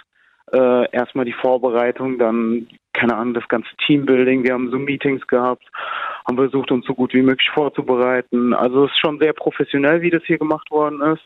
Äh, 0.52 0.90
erstmal 0.92 1.24
die 1.24 1.32
Vorbereitung, 1.32 2.18
dann, 2.18 2.68
keine 2.92 3.16
Ahnung, 3.16 3.34
das 3.34 3.48
ganze 3.48 3.70
Teambuilding. 3.86 4.44
Wir 4.44 4.52
haben 4.52 4.70
so 4.70 4.78
Meetings 4.78 5.26
gehabt, 5.26 5.64
haben 6.26 6.36
versucht, 6.36 6.70
uns 6.70 6.84
so 6.86 6.94
gut 6.94 7.14
wie 7.14 7.22
möglich 7.22 7.48
vorzubereiten. 7.54 8.52
Also 8.52 8.84
es 8.84 8.92
ist 8.92 9.00
schon 9.00 9.18
sehr 9.18 9.32
professionell, 9.32 10.02
wie 10.02 10.10
das 10.10 10.22
hier 10.24 10.38
gemacht 10.38 10.70
worden 10.70 11.00
ist. 11.00 11.22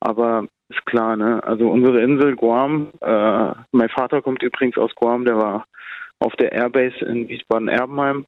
Aber 0.00 0.46
ist 0.68 0.84
klar, 0.86 1.16
ne? 1.16 1.42
Also 1.44 1.68
unsere 1.68 2.00
Insel 2.00 2.34
Guam, 2.34 2.88
äh, 3.00 3.52
mein 3.72 3.88
Vater 3.90 4.22
kommt 4.22 4.42
übrigens 4.42 4.76
aus 4.78 4.94
Guam, 4.94 5.24
der 5.24 5.36
war 5.36 5.66
auf 6.18 6.34
der 6.36 6.52
Airbase 6.52 7.04
in 7.04 7.28
Wiesbaden-Erbenheim. 7.28 8.26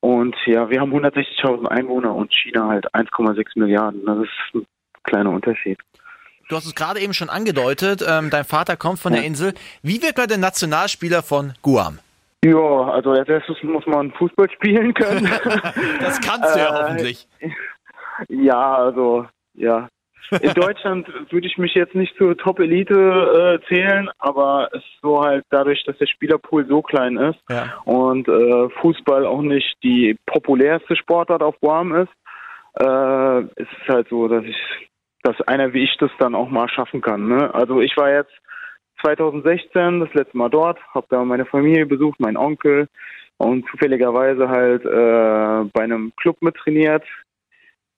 Und 0.00 0.34
ja, 0.46 0.68
wir 0.70 0.80
haben 0.80 0.92
160.000 0.92 1.66
Einwohner 1.66 2.14
und 2.14 2.32
China 2.32 2.68
halt 2.68 2.92
1,6 2.94 3.56
Milliarden. 3.56 4.04
Das 4.04 4.18
ist 4.18 4.54
ein 4.54 4.66
kleiner 5.04 5.30
Unterschied. 5.30 5.78
Du 6.52 6.58
hast 6.58 6.66
es 6.66 6.74
gerade 6.74 7.00
eben 7.00 7.14
schon 7.14 7.30
angedeutet, 7.30 8.04
ähm, 8.06 8.28
dein 8.28 8.44
Vater 8.44 8.76
kommt 8.76 8.98
von 8.98 9.14
der 9.14 9.24
Insel. 9.24 9.54
Wie 9.82 10.02
wird 10.02 10.18
man 10.18 10.28
denn 10.28 10.40
Nationalspieler 10.40 11.22
von 11.22 11.54
Guam? 11.62 11.98
Ja, 12.44 12.58
also 12.90 13.12
als 13.12 13.26
erstes 13.26 13.56
muss 13.62 13.86
man 13.86 14.12
Fußball 14.12 14.50
spielen 14.50 14.92
können. 14.92 15.26
Das 16.00 16.20
kannst 16.20 16.54
du 16.54 16.58
ja 16.58 16.66
Äh, 16.68 16.82
hoffentlich. 16.82 17.26
ja, 18.28 18.74
also 18.74 19.24
ja. 19.54 19.88
In 20.42 20.52
Deutschland 20.52 21.08
würde 21.30 21.46
ich 21.46 21.56
mich 21.56 21.72
jetzt 21.74 21.94
nicht 21.94 22.14
zur 22.18 22.36
Top-Elite 22.36 23.58
äh, 23.64 23.66
zählen, 23.68 24.10
aber 24.18 24.68
es 24.72 24.80
ist 24.82 25.00
so 25.00 25.22
halt 25.22 25.46
dadurch, 25.48 25.82
dass 25.84 25.96
der 25.96 26.06
Spielerpool 26.06 26.66
so 26.68 26.82
klein 26.82 27.16
ist 27.16 27.38
Ja. 27.48 27.72
und 27.86 28.28
äh, 28.28 28.68
Fußball 28.82 29.24
auch 29.24 29.40
nicht 29.40 29.74
die 29.82 30.18
populärste 30.26 30.96
Sportart 30.96 31.42
auf 31.42 31.54
Guam 31.60 31.94
ist, 31.94 32.12
äh, 32.78 33.40
ist 33.40 33.70
es 33.82 33.88
halt 33.88 34.08
so, 34.10 34.28
dass 34.28 34.44
ich, 34.44 34.56
dass 35.22 35.40
einer 35.42 35.72
wie 35.72 35.84
ich 35.84 35.96
das 35.98 36.10
dann 36.18 36.34
auch 36.34 36.50
mal 36.50 36.68
schaffen 36.68 37.00
kann. 37.00 37.28
Ne? 37.28 37.54
Also 37.54 37.80
ich 37.80 37.96
war 37.96 38.10
jetzt 38.10 38.32
2016 39.04 40.00
das 40.00 40.14
letzte 40.14 40.36
Mal 40.36 40.50
dort, 40.50 40.78
habe 40.94 41.06
da 41.10 41.24
meine 41.24 41.46
Familie 41.46 41.86
besucht, 41.86 42.20
meinen 42.20 42.36
Onkel 42.36 42.88
und 43.38 43.68
zufälligerweise 43.70 44.48
halt 44.48 44.84
äh, 44.84 45.70
bei 45.72 45.82
einem 45.82 46.12
Club 46.16 46.40
mittrainiert. 46.40 47.04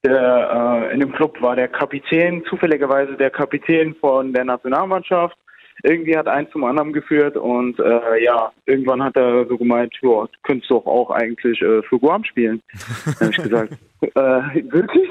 Der, 0.05 0.89
äh, 0.91 0.95
in 0.95 1.01
dem 1.01 1.13
Club 1.13 1.41
war 1.41 1.57
der 1.57 1.69
Kapitän, 1.69 2.45
zufälligerweise 2.49 3.15
der 3.17 3.31
Kapitän 3.31 3.95
von 3.95 4.33
der 4.33 4.45
Nationalmannschaft. 4.45 5.37
Irgendwie 5.87 6.17
hat 6.17 6.27
eins 6.27 6.51
zum 6.51 6.65
anderen 6.65 6.95
geführt 6.95 7.37
und 7.37 7.79
äh, 7.79 8.25
ja, 8.25 8.51
irgendwann 8.65 9.03
hat 9.03 9.17
er 9.17 9.47
so 9.47 9.59
gemeint, 9.59 9.93
ja, 10.01 10.09
du 10.09 10.29
könntest 10.43 10.71
doch 10.71 10.87
auch 10.87 11.11
eigentlich 11.11 11.61
äh, 11.61 11.83
für 11.83 11.99
Guam 11.99 12.25
spielen. 12.25 12.63
Dann 13.05 13.29
habe 13.29 13.31
ich 13.31 13.43
gesagt, 13.43 13.73
äh, 14.01 14.73
wirklich? 14.73 15.11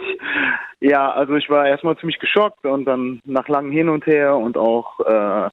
Ja, 0.80 1.12
also 1.12 1.36
ich 1.36 1.48
war 1.48 1.68
erstmal 1.68 1.96
ziemlich 1.98 2.18
geschockt 2.18 2.66
und 2.66 2.86
dann 2.86 3.22
nach 3.24 3.48
langem 3.48 3.72
Hin 3.72 3.88
und 3.88 4.08
Her 4.08 4.36
und 4.36 4.58
auch 4.58 5.00
äh, 5.02 5.50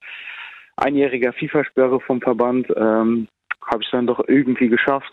einjähriger 0.76 1.34
FIFA-Sperre 1.34 2.00
vom 2.00 2.22
Verband 2.22 2.68
ähm, 2.74 3.28
habe 3.70 3.82
ich 3.82 3.90
dann 3.90 4.06
doch 4.06 4.26
irgendwie 4.26 4.68
geschafft. 4.68 5.12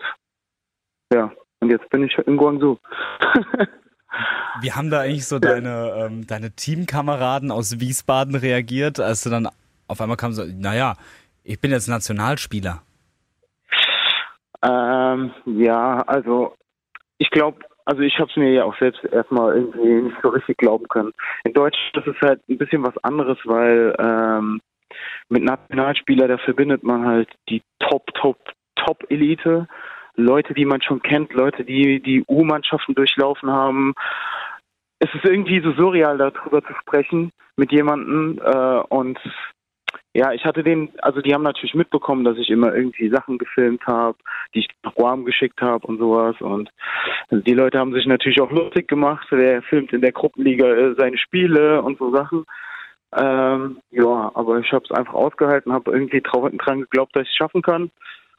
Ja, 1.13 1.33
und 1.59 1.69
jetzt 1.69 1.89
bin 1.89 2.03
ich 2.03 2.17
in 2.17 2.37
Guangzhou. 2.37 2.77
Wie 4.61 4.71
haben 4.71 4.89
da 4.89 5.01
eigentlich 5.01 5.27
so 5.27 5.37
deine, 5.37 6.07
ähm, 6.07 6.25
deine 6.25 6.51
Teamkameraden 6.51 7.51
aus 7.51 7.79
Wiesbaden 7.79 8.35
reagiert, 8.35 8.99
als 8.99 9.23
du 9.23 9.29
dann 9.29 9.49
auf 9.87 10.01
einmal 10.01 10.17
kam 10.17 10.33
so, 10.33 10.43
naja, 10.45 10.95
ich 11.43 11.59
bin 11.61 11.71
jetzt 11.71 11.87
Nationalspieler. 11.87 12.81
Ähm, 14.63 15.31
ja, 15.45 16.01
also 16.01 16.55
ich 17.17 17.29
glaube, 17.29 17.59
also 17.85 18.01
ich 18.01 18.19
habe 18.19 18.29
es 18.29 18.35
mir 18.35 18.51
ja 18.51 18.65
auch 18.65 18.77
selbst 18.79 19.03
erstmal 19.05 19.55
irgendwie 19.55 20.01
nicht 20.01 20.17
so 20.21 20.29
richtig 20.29 20.57
glauben 20.57 20.87
können. 20.89 21.13
In 21.45 21.53
Deutschland 21.53 22.05
ist 22.05 22.15
es 22.15 22.21
halt 22.21 22.41
ein 22.49 22.57
bisschen 22.57 22.83
was 22.83 22.97
anderes, 23.03 23.37
weil 23.45 23.95
ähm, 23.97 24.59
mit 25.29 25.43
Nationalspieler, 25.43 26.27
da 26.27 26.37
verbindet 26.37 26.83
man 26.83 27.05
halt 27.05 27.29
die 27.49 27.61
Top, 27.79 28.13
Top, 28.13 28.37
Top-Elite. 28.75 29.67
Leute, 30.15 30.53
die 30.53 30.65
man 30.65 30.81
schon 30.81 31.01
kennt, 31.01 31.33
Leute, 31.33 31.63
die 31.63 32.01
die 32.01 32.23
U-Mannschaften 32.27 32.95
durchlaufen 32.95 33.51
haben. 33.51 33.93
Es 34.99 35.13
ist 35.13 35.25
irgendwie 35.25 35.61
so 35.61 35.71
surreal, 35.73 36.17
darüber 36.17 36.63
zu 36.63 36.73
sprechen 36.81 37.31
mit 37.55 37.71
jemandem. 37.71 38.41
Äh, 38.43 38.79
und 38.89 39.19
ja, 40.13 40.31
ich 40.31 40.43
hatte 40.45 40.63
den, 40.63 40.89
also 41.01 41.21
die 41.21 41.33
haben 41.33 41.43
natürlich 41.43 41.75
mitbekommen, 41.75 42.23
dass 42.23 42.37
ich 42.37 42.49
immer 42.49 42.73
irgendwie 42.73 43.09
Sachen 43.09 43.37
gefilmt 43.37 43.85
habe, 43.85 44.17
die 44.53 44.59
ich 44.59 44.67
nach 44.83 44.95
Guam 44.95 45.25
geschickt 45.25 45.61
habe 45.61 45.85
und 45.85 45.99
sowas. 45.99 46.35
Und 46.39 46.71
die 47.29 47.53
Leute 47.53 47.77
haben 47.77 47.93
sich 47.93 48.05
natürlich 48.07 48.41
auch 48.41 48.51
lustig 48.51 48.87
gemacht. 48.87 49.27
Der 49.31 49.61
filmt 49.61 49.93
in 49.93 50.01
der 50.01 50.11
Gruppenliga 50.13 50.65
äh, 50.65 50.95
seine 50.97 51.17
Spiele 51.17 51.81
und 51.81 51.99
so 51.99 52.11
Sachen. 52.11 52.45
Ähm, 53.15 53.77
ja, 53.91 54.31
aber 54.33 54.59
ich 54.59 54.71
habe 54.71 54.85
es 54.85 54.91
einfach 54.91 55.13
ausgehalten, 55.13 55.71
habe 55.71 55.91
irgendwie 55.91 56.21
dran 56.21 56.81
geglaubt, 56.81 57.15
dass 57.15 57.23
ich 57.23 57.29
es 57.29 57.35
schaffen 57.35 57.61
kann. 57.61 57.91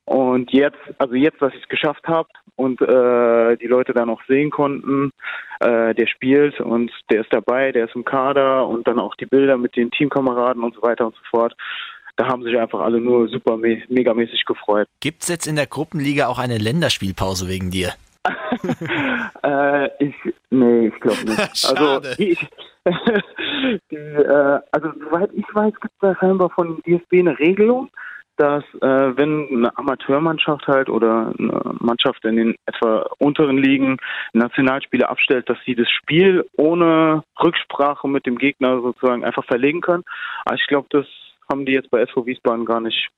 Und 0.08 0.50
jetzt, 0.52 0.78
also 0.96 1.14
jetzt, 1.14 1.42
dass 1.42 1.52
ich 1.52 1.60
es 1.60 1.68
geschafft 1.68 2.06
habe 2.06 2.30
und 2.56 2.80
äh, 2.80 3.56
die 3.58 3.66
Leute 3.66 3.92
dann 3.92 4.08
auch 4.08 4.22
sehen 4.26 4.50
konnten, 4.50 5.10
äh, 5.60 5.94
der 5.94 6.06
spielt 6.06 6.58
und 6.60 6.90
der 7.10 7.20
ist 7.20 7.30
dabei, 7.30 7.72
der 7.72 7.84
ist 7.84 7.94
im 7.94 8.06
Kader 8.06 8.66
und 8.66 8.88
dann 8.88 8.98
auch 8.98 9.14
die 9.16 9.26
Bilder 9.26 9.58
mit 9.58 9.76
den 9.76 9.90
Teamkameraden 9.90 10.62
und 10.62 10.74
so 10.74 10.80
weiter 10.80 11.04
und 11.04 11.14
so 11.14 11.20
fort. 11.28 11.54
Da 12.16 12.26
haben 12.26 12.42
sich 12.42 12.58
einfach 12.58 12.80
alle 12.80 13.02
nur 13.02 13.28
super 13.28 13.58
me 13.58 13.82
megamäßig 13.90 14.46
gefreut. 14.46 14.88
Gibt's 15.00 15.28
jetzt 15.28 15.46
in 15.46 15.56
der 15.56 15.66
Gruppenliga 15.66 16.28
auch 16.28 16.38
eine 16.38 16.56
Länderspielpause 16.56 17.46
wegen 17.46 17.70
dir? 17.70 17.92
Äh, 19.44 19.88
ich, 20.04 20.14
nee, 20.50 20.88
ich 20.88 21.00
glaube 21.00 21.24
nicht. 21.24 21.56
Schade. 21.56 21.80
Also, 21.80 22.14
die, 22.16 22.36
die, 23.90 23.96
äh, 23.96 24.60
also, 24.72 24.92
soweit 25.00 25.30
ich 25.32 25.44
weiß, 25.52 25.72
gibt 25.80 25.94
es 25.94 26.00
da 26.00 26.16
scheinbar 26.16 26.50
von 26.50 26.82
DFB 26.82 27.20
eine 27.20 27.38
Regelung, 27.38 27.88
dass 28.38 28.64
äh, 28.80 29.16
wenn 29.16 29.48
eine 29.48 29.76
Amateurmannschaft 29.76 30.66
halt 30.68 30.88
oder 30.88 31.34
eine 31.38 31.74
Mannschaft 31.80 32.24
in 32.24 32.36
den 32.36 32.54
etwa 32.66 33.06
unteren 33.18 33.58
Ligen 33.58 33.96
Nationalspieler 34.32 35.10
abstellt, 35.10 35.48
dass 35.48 35.58
sie 35.66 35.74
das 35.74 35.88
Spiel 35.90 36.46
ohne 36.56 37.24
Rücksprache 37.42 38.06
mit 38.08 38.26
dem 38.26 38.38
Gegner 38.38 38.80
sozusagen 38.80 39.24
einfach 39.24 39.44
verlegen 39.44 39.80
können. 39.80 40.04
Aber 40.44 40.54
ich 40.54 40.66
glaube, 40.68 40.86
das 40.90 41.06
haben 41.50 41.66
die 41.66 41.72
jetzt 41.72 41.90
bei 41.90 42.00
SV 42.00 42.26
Wiesbaden 42.26 42.64
gar 42.64 42.80
nicht, 42.80 43.08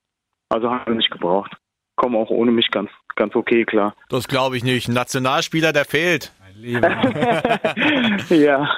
also 0.49 0.71
haben 0.71 0.87
wir 0.87 0.95
nicht 0.95 1.11
gebraucht. 1.11 1.55
Kommen 1.97 2.17
auch 2.17 2.31
ohne 2.31 2.51
mich 2.51 2.71
ganz, 2.71 2.91
ganz 3.15 3.35
okay 3.35 3.65
klar. 3.67 3.95
Das 4.09 4.27
glaube 4.27 4.57
ich 4.57 4.65
nicht. 4.65 4.89
Ein 4.89 4.95
Nationalspieler, 4.95 5.73
der 5.73 5.85
fehlt. 5.85 6.33
ja. 8.31 8.69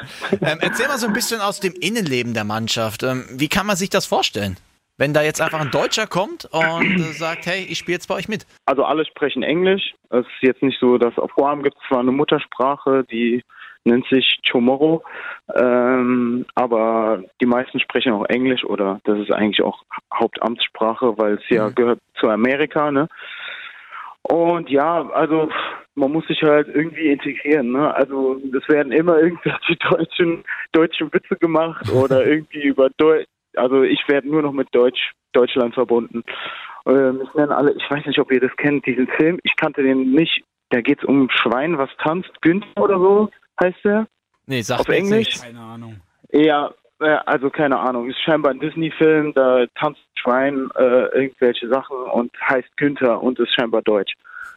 Ähm, 0.41 0.59
erzähl 0.61 0.87
mal 0.87 0.99
so 0.99 1.07
ein 1.07 1.13
bisschen 1.13 1.41
aus 1.41 1.61
dem 1.61 1.75
Innenleben 1.75 2.35
der 2.35 2.45
Mannschaft. 2.45 3.03
Ähm, 3.03 3.25
wie 3.31 3.49
kann 3.49 3.67
man 3.67 3.77
sich 3.77 3.91
das 3.91 4.07
vorstellen? 4.07 4.57
Wenn 4.99 5.15
da 5.15 5.23
jetzt 5.23 5.41
einfach 5.41 5.61
ein 5.61 5.71
Deutscher 5.71 6.07
kommt 6.07 6.45
und 6.53 6.97
äh, 6.97 7.13
sagt, 7.13 7.47
hey, 7.47 7.67
ich 7.69 7.79
spiele 7.79 7.97
jetzt 7.97 8.09
bei 8.09 8.15
euch 8.15 8.29
mit. 8.29 8.47
Also 8.67 8.85
alle 8.85 9.05
sprechen 9.05 9.43
Englisch. 9.43 9.95
Es 10.11 10.21
ist 10.21 10.43
jetzt 10.43 10.63
nicht 10.63 10.79
so, 10.81 10.99
dass 10.99 11.17
auf 11.19 11.33
Guam 11.35 11.63
gibt 11.63 11.77
es 11.77 11.89
zwar 11.89 12.01
eine 12.01 12.13
Muttersprache, 12.13 13.05
die 13.11 13.43
nennt 13.85 14.07
sich 14.09 14.39
Chamorro, 14.45 15.03
ähm, 15.57 16.47
aber 16.55 17.25
die 17.41 17.47
meisten 17.47 17.81
sprechen 17.81 18.13
auch 18.13 18.27
Englisch 18.27 18.65
oder 18.65 19.01
das 19.05 19.19
ist 19.19 19.33
eigentlich 19.33 19.63
auch 19.63 19.83
Hauptamtssprache, 20.15 21.19
weil 21.19 21.35
es 21.35 21.49
ja 21.49 21.69
gehört 21.71 21.99
zu 22.21 22.29
Amerika, 22.29 22.93
ne? 22.93 23.09
Und 24.23 24.71
ja, 24.71 25.09
also 25.11 25.51
man 25.95 26.13
muss 26.13 26.27
sich 26.27 26.43
halt 26.43 26.69
irgendwie 26.69 27.09
integrieren. 27.09 27.73
Ne? 27.73 27.95
Also 27.95 28.41
es 28.57 28.69
werden 28.69 28.93
immer 28.93 29.19
irgendwelche 29.19 29.77
deutschen, 29.91 30.45
deutschen 30.73 31.13
Witze 31.13 31.37
gemacht 31.37 31.91
oder 31.91 32.25
irgendwie 32.27 32.63
über 32.63 32.89
Deutsch. 32.97 33.27
Also 33.57 33.83
ich 33.83 34.01
werde 34.09 34.29
nur 34.29 34.43
noch 34.43 34.53
mit 34.53 34.69
Deutsch, 34.73 35.13
Deutschland 35.33 35.75
verbunden. 35.75 36.23
Ähm, 36.87 37.21
ich 37.23 37.35
nenne 37.35 37.57
alle, 37.57 37.73
ich 37.73 37.91
weiß 37.91 38.07
nicht, 38.07 38.19
ob 38.19 38.33
ihr 38.33 38.41
das 38.41 38.55
kennt, 38.57 38.87
diesen 38.87 39.07
Film. 39.09 39.39
Ich 39.43 39.57
kannte 39.57 39.83
den 39.83 40.13
nicht. 40.13 40.43
Da 40.71 40.81
geht 40.81 40.99
es 41.01 41.05
um 41.05 41.25
ein 41.25 41.31
Schwein, 41.31 41.79
was 41.79 41.91
tanzt. 41.99 42.31
Günther 42.41 42.83
oder 42.83 42.99
so 42.99 43.31
heißt 43.63 43.85
der. 43.85 44.07
Nee, 44.47 44.63
sagt 44.63 44.81
Auf 44.81 44.89
Englisch? 44.89 45.11
nichts. 45.11 45.43
Keine 45.43 45.61
Ahnung. 45.61 46.01
Ja, 46.33 46.73
äh, 47.01 47.19
also 47.27 47.51
keine 47.51 47.79
Ahnung. 47.79 48.09
Ist 48.09 48.21
scheinbar 48.21 48.53
ein 48.53 48.61
Disney-Film, 48.61 49.35
da 49.35 49.67
tanzt 49.79 50.01
ein 50.01 50.19
Schwein 50.19 50.71
äh, 50.77 51.07
irgendwelche 51.15 51.69
Sachen 51.69 51.97
und 51.97 52.33
heißt 52.41 52.77
Günther 52.77 53.23
und 53.23 53.39
ist 53.39 53.55
scheinbar 53.55 53.83
deutsch. 53.83 54.15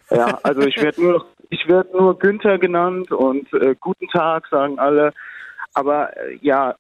Ja, 0.09 0.39
also 0.43 0.61
ich 0.61 0.77
werde 0.81 1.01
nur 1.01 1.25
ich 1.49 1.67
werde 1.67 1.95
nur 1.95 2.17
Günther 2.17 2.57
genannt 2.57 3.11
und 3.11 3.51
äh, 3.53 3.75
guten 3.79 4.07
Tag 4.07 4.47
sagen 4.47 4.79
alle. 4.79 5.13
Aber 5.73 6.15
äh, 6.17 6.37
ja, 6.41 6.75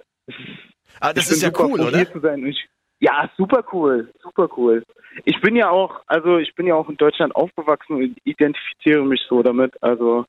Aber 0.99 1.13
das 1.13 1.31
ist 1.31 1.41
ja 1.41 1.49
cool, 1.59 1.77
froh, 1.77 1.87
oder? 1.87 2.11
Zu 2.11 2.19
sein. 2.19 2.45
Ich, 2.45 2.67
ja, 2.99 3.29
super 3.37 3.63
cool, 3.73 4.09
super 4.21 4.49
cool. 4.57 4.83
Ich 5.23 5.39
bin 5.41 5.55
ja 5.55 5.69
auch, 5.69 6.01
also 6.07 6.37
ich 6.37 6.53
bin 6.55 6.67
ja 6.67 6.75
auch 6.75 6.89
in 6.89 6.97
Deutschland 6.97 7.35
aufgewachsen 7.35 7.95
und 7.95 8.17
identifiziere 8.23 9.03
mich 9.05 9.21
so 9.29 9.43
damit. 9.43 9.73
Also 9.81 10.25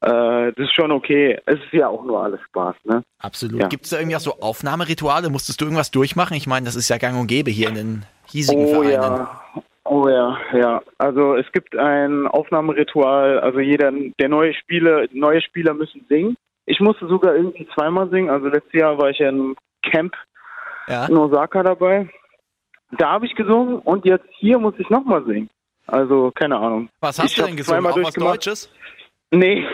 äh, 0.00 0.52
das 0.52 0.58
ist 0.58 0.74
schon 0.74 0.90
okay. 0.90 1.38
Es 1.46 1.56
ist 1.60 1.72
ja 1.72 1.88
auch 1.88 2.04
nur 2.04 2.22
alles 2.22 2.40
Spaß, 2.48 2.74
ne? 2.84 3.02
Absolut. 3.20 3.60
Ja. 3.60 3.68
Gibt 3.68 3.84
es 3.84 3.90
da 3.90 3.98
irgendwie 3.98 4.16
auch 4.16 4.20
so 4.20 4.34
Aufnahmerituale? 4.40 5.30
Musstest 5.30 5.60
du 5.60 5.64
irgendwas 5.66 5.90
durchmachen? 5.90 6.36
Ich 6.36 6.46
meine, 6.46 6.66
das 6.66 6.76
ist 6.76 6.88
ja 6.88 6.98
gang 6.98 7.18
und 7.20 7.28
gäbe 7.28 7.50
hier 7.50 7.68
in 7.68 7.74
den 7.74 8.02
hiesigen 8.26 8.64
Oh 8.64 8.82
Vereinen. 8.82 8.92
ja, 8.92 9.42
oh 9.84 10.08
ja, 10.08 10.38
ja. 10.54 10.82
Also 10.98 11.36
es 11.36 11.50
gibt 11.52 11.76
ein 11.76 12.26
Aufnahmeritual. 12.26 13.38
Also 13.40 13.60
jeder, 13.60 13.92
der 14.18 14.28
neue 14.28 14.54
Spieler, 14.54 15.06
neue 15.12 15.40
Spieler 15.40 15.72
müssen 15.72 16.04
singen. 16.08 16.36
Ich 16.66 16.80
musste 16.80 17.06
sogar 17.06 17.36
irgendwie 17.36 17.68
zweimal 17.74 18.08
singen. 18.10 18.30
Also 18.30 18.48
letztes 18.48 18.72
Jahr 18.72 18.98
war 18.98 19.10
ich 19.10 19.18
ja 19.18 19.28
im 19.28 19.54
Camp 19.82 20.14
Ja. 20.88 21.06
in 21.06 21.16
Osaka 21.16 21.62
dabei. 21.62 22.08
Da 22.98 23.12
habe 23.12 23.26
ich 23.26 23.34
gesungen 23.34 23.78
und 23.78 24.04
jetzt 24.04 24.26
hier 24.38 24.58
muss 24.58 24.74
ich 24.78 24.88
nochmal 24.90 25.24
singen. 25.24 25.48
Also 25.86 26.30
keine 26.34 26.56
Ahnung. 26.56 26.88
Was 27.00 27.18
hast 27.18 27.30
Ich 27.30 27.36
du 27.36 27.42
denn 27.46 27.56
gesungen? 27.56 27.86
Auch 27.86 27.96
was. 27.96 28.14
Deutsches? 28.14 28.72
Nee, 29.30 29.66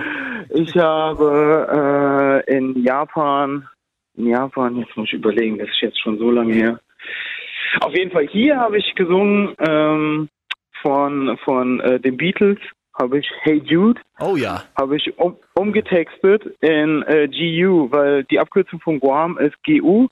ich 0.50 0.74
habe 0.76 2.42
äh, 2.48 2.56
in 2.56 2.82
Japan, 2.82 3.68
in 4.14 4.28
Japan, 4.28 4.76
jetzt 4.78 4.96
muss 4.96 5.08
ich 5.08 5.14
überlegen, 5.14 5.58
das 5.58 5.68
ist 5.68 5.80
jetzt 5.82 6.00
schon 6.00 6.18
so 6.18 6.30
lange 6.30 6.54
her. 6.54 6.80
Auf 7.80 7.92
jeden 7.94 8.10
Fall 8.10 8.26
hier 8.26 8.56
habe 8.58 8.78
ich 8.78 8.94
gesungen 8.94 9.54
ähm, 9.58 10.28
von 10.80 11.38
von 11.44 11.80
äh, 11.80 12.00
den 12.00 12.16
Beatles, 12.16 12.58
habe 12.94 13.18
ich 13.18 13.26
Hey 13.42 13.62
Jude, 13.64 14.00
Oh 14.20 14.36
ja. 14.36 14.62
habe 14.78 14.96
ich 14.96 15.18
um, 15.18 15.36
umgetextet 15.54 16.44
in 16.60 17.02
äh, 17.02 17.28
GU, 17.28 17.90
weil 17.90 18.24
die 18.24 18.38
Abkürzung 18.38 18.80
von 18.80 19.00
Guam 19.00 19.38
ist 19.38 19.56
GU 19.64 20.08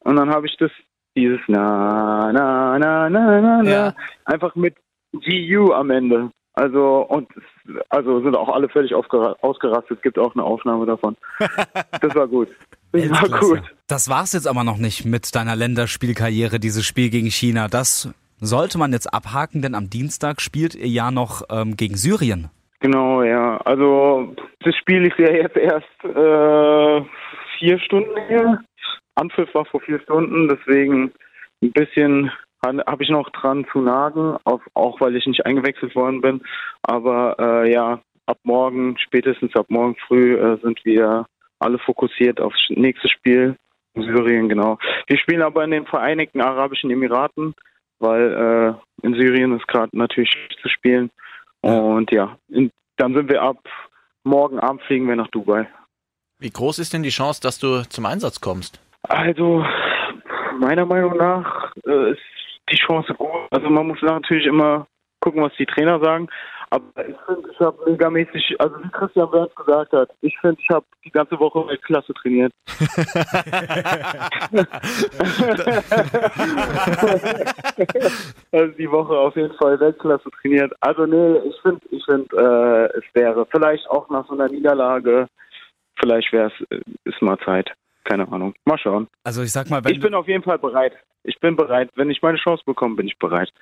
und 0.00 0.16
dann 0.16 0.30
habe 0.30 0.46
ich 0.46 0.56
das 0.58 0.70
dieses 1.16 1.40
na 1.48 2.30
na 2.32 2.78
na 2.78 3.08
na 3.08 3.40
na 3.40 3.62
na 3.62 3.70
Ja. 3.70 3.94
einfach 4.24 4.54
mit 4.54 4.74
GU 5.12 5.72
am 5.72 5.90
Ende. 5.90 6.30
Also 6.54 7.06
und 7.08 7.28
also 7.90 8.22
sind 8.22 8.34
auch 8.34 8.48
alle 8.48 8.68
völlig 8.70 8.94
ausgerastet. 8.94 9.98
Es 9.98 10.02
gibt 10.02 10.18
auch 10.18 10.34
eine 10.34 10.42
Aufnahme 10.44 10.86
davon. 10.86 11.16
Das 12.00 12.14
war 12.14 12.26
gut. 12.28 12.48
Das 12.92 13.10
war 13.30 13.40
gut. 13.40 13.62
Das 13.88 14.08
war's 14.08 14.32
jetzt 14.32 14.48
aber 14.48 14.64
noch 14.64 14.78
nicht 14.78 15.04
mit 15.04 15.34
deiner 15.34 15.54
Länderspielkarriere, 15.56 16.58
dieses 16.58 16.84
Spiel 16.86 17.10
gegen 17.10 17.30
China. 17.30 17.68
Das 17.68 18.08
sollte 18.40 18.78
man 18.78 18.92
jetzt 18.92 19.12
abhaken, 19.12 19.62
denn 19.62 19.74
am 19.74 19.90
Dienstag 19.90 20.40
spielt 20.40 20.74
ihr 20.74 20.88
ja 20.88 21.10
noch 21.10 21.42
ähm, 21.50 21.76
gegen 21.76 21.96
Syrien. 21.96 22.50
Genau, 22.80 23.22
ja. 23.22 23.56
Also 23.58 24.34
das 24.60 24.74
Spiel 24.76 25.06
ist 25.06 25.18
ja 25.18 25.32
jetzt 25.32 25.56
erst 25.56 26.04
äh, 26.04 27.04
vier 27.58 27.78
Stunden 27.80 28.16
her. 28.28 28.62
Anpfiff 29.14 29.54
war 29.54 29.64
vor 29.64 29.80
vier 29.80 30.00
Stunden, 30.00 30.48
deswegen 30.48 31.12
ein 31.62 31.72
bisschen 31.72 32.30
habe 32.64 33.02
ich 33.02 33.10
noch 33.10 33.30
dran 33.30 33.64
zu 33.70 33.80
nagen, 33.80 34.36
auf, 34.44 34.60
auch 34.74 35.00
weil 35.00 35.14
ich 35.14 35.26
nicht 35.26 35.46
eingewechselt 35.46 35.94
worden 35.94 36.20
bin. 36.20 36.42
Aber 36.82 37.36
äh, 37.38 37.72
ja, 37.72 38.00
ab 38.26 38.38
morgen, 38.42 38.96
spätestens 38.98 39.54
ab 39.54 39.66
morgen 39.68 39.96
früh 40.06 40.34
äh, 40.36 40.58
sind 40.62 40.84
wir 40.84 41.26
alle 41.58 41.78
fokussiert 41.78 42.40
aufs 42.40 42.58
nächste 42.70 43.08
Spiel. 43.08 43.56
Syrien, 43.94 44.48
genau. 44.48 44.78
Wir 45.06 45.16
spielen 45.18 45.42
aber 45.42 45.64
in 45.64 45.70
den 45.70 45.86
Vereinigten 45.86 46.42
Arabischen 46.42 46.90
Emiraten, 46.90 47.54
weil 47.98 48.78
äh, 49.02 49.06
in 49.06 49.14
Syrien 49.14 49.56
ist 49.56 49.66
gerade 49.68 49.96
natürlich 49.96 50.34
zu 50.60 50.68
spielen. 50.68 51.10
Und 51.62 52.10
ja, 52.12 52.36
in, 52.48 52.70
dann 52.96 53.14
sind 53.14 53.28
wir 53.28 53.42
ab 53.42 53.58
morgen 54.24 54.58
Abend 54.58 54.82
fliegen 54.82 55.08
wir 55.08 55.16
nach 55.16 55.28
Dubai. 55.28 55.66
Wie 56.38 56.50
groß 56.50 56.78
ist 56.78 56.92
denn 56.92 57.02
die 57.02 57.10
Chance, 57.10 57.40
dass 57.40 57.58
du 57.58 57.82
zum 57.88 58.06
Einsatz 58.06 58.40
kommst? 58.40 58.80
Also 59.02 59.64
meiner 60.58 60.84
Meinung 60.84 61.16
nach 61.16 61.72
äh, 61.86 62.12
ist 62.12 62.20
die 62.70 62.76
Chance 62.76 63.14
gut. 63.14 63.30
Also 63.50 63.70
man 63.70 63.86
muss 63.86 64.02
natürlich 64.02 64.46
immer 64.46 64.86
gucken, 65.20 65.42
was 65.42 65.52
die 65.58 65.66
Trainer 65.66 65.98
sagen. 66.00 66.28
Aber 66.70 67.08
ich 67.08 67.16
finde, 67.26 67.50
ich 67.50 67.60
habe 67.60 67.90
megamäßig, 67.90 68.56
also 68.58 68.74
wie 68.82 68.88
Christian 68.90 69.30
Wörns 69.30 69.54
gesagt 69.54 69.92
hat, 69.92 70.10
ich 70.20 70.36
finde, 70.40 70.60
ich 70.60 70.68
habe 70.68 70.84
die 71.04 71.10
ganze 71.10 71.38
Woche 71.38 71.64
Weltklasse 71.68 72.12
trainiert. 72.14 72.52
also 78.52 78.72
die 78.76 78.90
Woche 78.90 79.16
auf 79.16 79.36
jeden 79.36 79.54
Fall 79.54 79.78
Weltklasse 79.78 80.28
trainiert. 80.40 80.72
Also 80.80 81.06
nee, 81.06 81.38
ich 81.48 81.54
finde, 81.62 81.80
ich 81.90 82.04
finde, 82.04 82.36
äh, 82.36 82.98
es 82.98 83.04
wäre 83.14 83.46
vielleicht 83.46 83.88
auch 83.88 84.10
nach 84.10 84.26
so 84.26 84.34
einer 84.34 84.48
Niederlage, 84.48 85.28
vielleicht 86.00 86.32
wäre 86.32 86.50
es, 86.50 86.82
ist 87.04 87.22
mal 87.22 87.38
Zeit. 87.38 87.70
Keine 88.04 88.30
Ahnung. 88.30 88.54
Mal 88.64 88.78
schauen. 88.78 89.08
Also 89.24 89.42
ich 89.42 89.50
sag 89.50 89.68
mal, 89.68 89.84
wenn 89.84 89.92
Ich 89.92 90.00
bin 90.00 90.14
auf 90.14 90.28
jeden 90.28 90.44
Fall 90.44 90.58
bereit. 90.58 90.92
Ich 91.24 91.40
bin 91.40 91.56
bereit. 91.56 91.90
Wenn 91.96 92.08
ich 92.08 92.22
meine 92.22 92.38
Chance 92.38 92.62
bekomme, 92.64 92.94
bin 92.94 93.08
ich 93.08 93.18
bereit. 93.18 93.52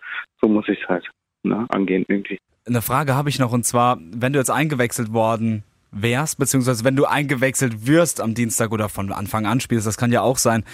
So 0.40 0.48
muss 0.48 0.68
ich 0.68 0.82
es 0.82 0.88
halt 0.88 1.08
ne, 1.42 1.66
angehen 1.70 2.04
irgendwie. 2.08 2.38
Eine 2.66 2.82
Frage 2.82 3.14
habe 3.14 3.28
ich 3.28 3.38
noch 3.38 3.52
und 3.52 3.64
zwar, 3.64 3.98
wenn 4.00 4.32
du 4.32 4.38
jetzt 4.38 4.50
eingewechselt 4.50 5.12
worden 5.12 5.64
wärst, 5.90 6.38
beziehungsweise 6.38 6.84
wenn 6.84 6.96
du 6.96 7.04
eingewechselt 7.04 7.86
wirst 7.86 8.20
am 8.20 8.34
Dienstag 8.34 8.72
oder 8.72 8.88
von 8.88 9.12
Anfang 9.12 9.46
an 9.46 9.60
spielst, 9.60 9.86
das 9.86 9.96
kann 9.96 10.12
ja 10.12 10.22
auch 10.22 10.38
sein, 10.38 10.64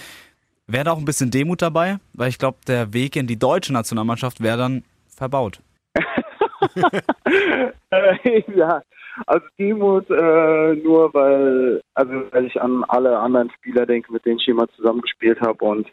wäre 0.67 0.85
da 0.85 0.91
auch 0.91 0.97
ein 0.97 1.05
bisschen 1.05 1.31
Demut 1.31 1.61
dabei? 1.61 1.97
Weil 2.13 2.29
ich 2.29 2.39
glaube, 2.39 2.57
der 2.67 2.93
Weg 2.93 3.15
in 3.15 3.27
die 3.27 3.37
deutsche 3.37 3.73
Nationalmannschaft 3.73 4.41
wäre 4.41 4.57
dann 4.57 4.83
verbaut. 5.15 5.59
Äh, 7.89 8.43
ja, 8.55 8.81
also 9.25 9.45
Demut 9.59 10.09
äh, 10.09 10.75
nur, 10.75 11.13
weil, 11.13 11.81
also 11.95 12.13
weil 12.31 12.45
ich 12.45 12.61
an 12.61 12.85
alle 12.87 13.17
anderen 13.19 13.49
Spieler 13.57 13.85
denke, 13.85 14.13
mit 14.13 14.25
denen 14.25 14.39
ich 14.39 14.47
immer 14.47 14.67
zusammengespielt 14.69 15.41
habe 15.41 15.65
und 15.65 15.87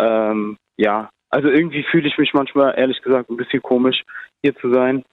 ähm, 0.00 0.56
ja, 0.76 1.10
also 1.30 1.48
irgendwie 1.48 1.84
fühle 1.90 2.08
ich 2.08 2.16
mich 2.16 2.32
manchmal 2.32 2.74
ehrlich 2.78 3.02
gesagt 3.02 3.28
ein 3.28 3.36
bisschen 3.36 3.60
komisch 3.60 4.02
hier 4.42 4.54
zu 4.56 4.72
sein. 4.72 5.04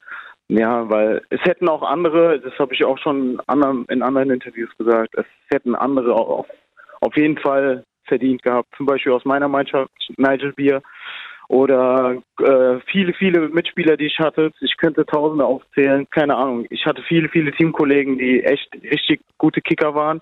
Ja, 0.51 0.89
weil 0.89 1.21
es 1.29 1.39
hätten 1.45 1.69
auch 1.69 1.81
andere, 1.81 2.41
das 2.41 2.51
habe 2.59 2.73
ich 2.73 2.83
auch 2.83 2.97
schon 2.97 3.35
in 3.35 3.39
anderen, 3.47 3.85
in 3.85 4.01
anderen 4.01 4.31
Interviews 4.31 4.69
gesagt, 4.77 5.15
es 5.15 5.25
hätten 5.49 5.75
andere 5.75 6.13
auf, 6.13 6.45
auf 6.99 7.15
jeden 7.15 7.37
Fall 7.37 7.85
verdient 8.03 8.43
gehabt. 8.43 8.67
Zum 8.75 8.85
Beispiel 8.85 9.13
aus 9.13 9.23
meiner 9.23 9.47
Mannschaft, 9.47 9.89
Nigel 10.17 10.51
Beer 10.51 10.81
oder 11.47 12.21
äh, 12.41 12.81
viele, 12.91 13.13
viele 13.13 13.47
Mitspieler, 13.47 13.95
die 13.95 14.07
ich 14.07 14.19
hatte. 14.19 14.51
Ich 14.59 14.75
könnte 14.75 15.05
Tausende 15.05 15.45
aufzählen, 15.45 16.05
keine 16.09 16.35
Ahnung. 16.35 16.65
Ich 16.69 16.85
hatte 16.85 17.01
viele, 17.07 17.29
viele 17.29 17.53
Teamkollegen, 17.53 18.17
die 18.17 18.43
echt 18.43 18.73
richtig 18.73 19.21
gute 19.37 19.61
Kicker 19.61 19.95
waren, 19.95 20.19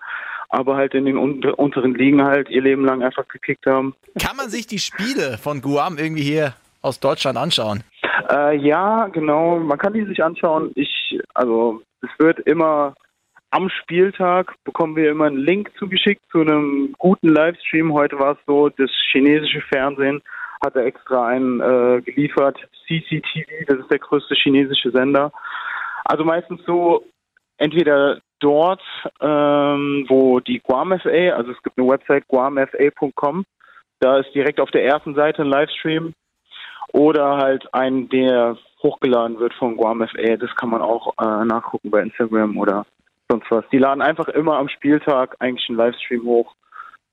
aber 0.49 0.75
halt 0.75 0.93
in 0.93 1.05
den 1.05 1.17
unter 1.17 1.57
unteren 1.57 1.95
Ligen 1.95 2.23
halt 2.23 2.51
ihr 2.51 2.61
Leben 2.61 2.85
lang 2.85 3.01
einfach 3.01 3.27
gekickt 3.27 3.65
haben. 3.65 3.95
Kann 4.21 4.37
man 4.37 4.49
sich 4.49 4.67
die 4.67 4.79
Spiele 4.79 5.39
von 5.39 5.63
Guam 5.63 5.97
irgendwie 5.97 6.21
hier 6.21 6.53
aus 6.83 6.99
Deutschland 6.99 7.35
anschauen? 7.35 7.83
Äh, 8.31 8.57
ja, 8.57 9.07
genau. 9.07 9.59
Man 9.59 9.77
kann 9.77 9.93
die 9.93 10.05
sich 10.05 10.23
anschauen. 10.23 10.71
Ich, 10.75 11.19
also 11.33 11.81
es 12.01 12.09
wird 12.17 12.39
immer 12.39 12.95
am 13.51 13.69
Spieltag 13.69 14.53
bekommen 14.63 14.95
wir 14.95 15.09
immer 15.09 15.25
einen 15.25 15.37
Link 15.37 15.71
zugeschickt 15.77 16.21
zu 16.31 16.41
einem 16.41 16.93
guten 16.97 17.29
Livestream. 17.29 17.93
Heute 17.93 18.19
war 18.19 18.33
es 18.33 18.37
so, 18.45 18.69
das 18.69 18.91
chinesische 19.11 19.61
Fernsehen 19.61 20.21
hatte 20.63 20.83
extra 20.83 21.27
einen 21.27 21.61
äh, 21.61 22.01
geliefert, 22.01 22.57
CCTV, 22.85 23.65
das 23.67 23.79
ist 23.79 23.91
der 23.91 23.99
größte 23.99 24.35
chinesische 24.35 24.91
Sender. 24.91 25.31
Also 26.03 26.25
meistens 26.25 26.61
so 26.65 27.05
entweder 27.57 28.19
dort, 28.39 28.81
ähm, 29.21 30.05
wo 30.09 30.39
die 30.39 30.59
Guam 30.59 30.97
FA, 30.99 31.29
also 31.35 31.51
es 31.51 31.61
gibt 31.63 31.77
eine 31.77 31.87
Website 31.87 32.27
guamfa.com, 32.27 33.45
da 33.99 34.19
ist 34.19 34.33
direkt 34.33 34.59
auf 34.59 34.71
der 34.71 34.85
ersten 34.85 35.15
Seite 35.15 35.43
ein 35.43 35.49
Livestream 35.49 36.13
oder 36.93 37.37
halt 37.37 37.73
ein, 37.73 38.09
der 38.09 38.57
hochgeladen 38.81 39.39
wird 39.39 39.53
von 39.53 39.77
Guam 39.77 40.05
FA. 40.07 40.37
Das 40.37 40.55
kann 40.55 40.69
man 40.69 40.81
auch 40.81 41.13
äh, 41.19 41.45
nachgucken 41.45 41.91
bei 41.91 42.01
Instagram 42.01 42.57
oder 42.57 42.85
sonst 43.29 43.45
was. 43.49 43.65
Die 43.71 43.77
laden 43.77 44.01
einfach 44.01 44.27
immer 44.29 44.57
am 44.57 44.69
Spieltag 44.69 45.35
eigentlich 45.39 45.67
einen 45.69 45.77
Livestream 45.77 46.23
hoch, 46.23 46.53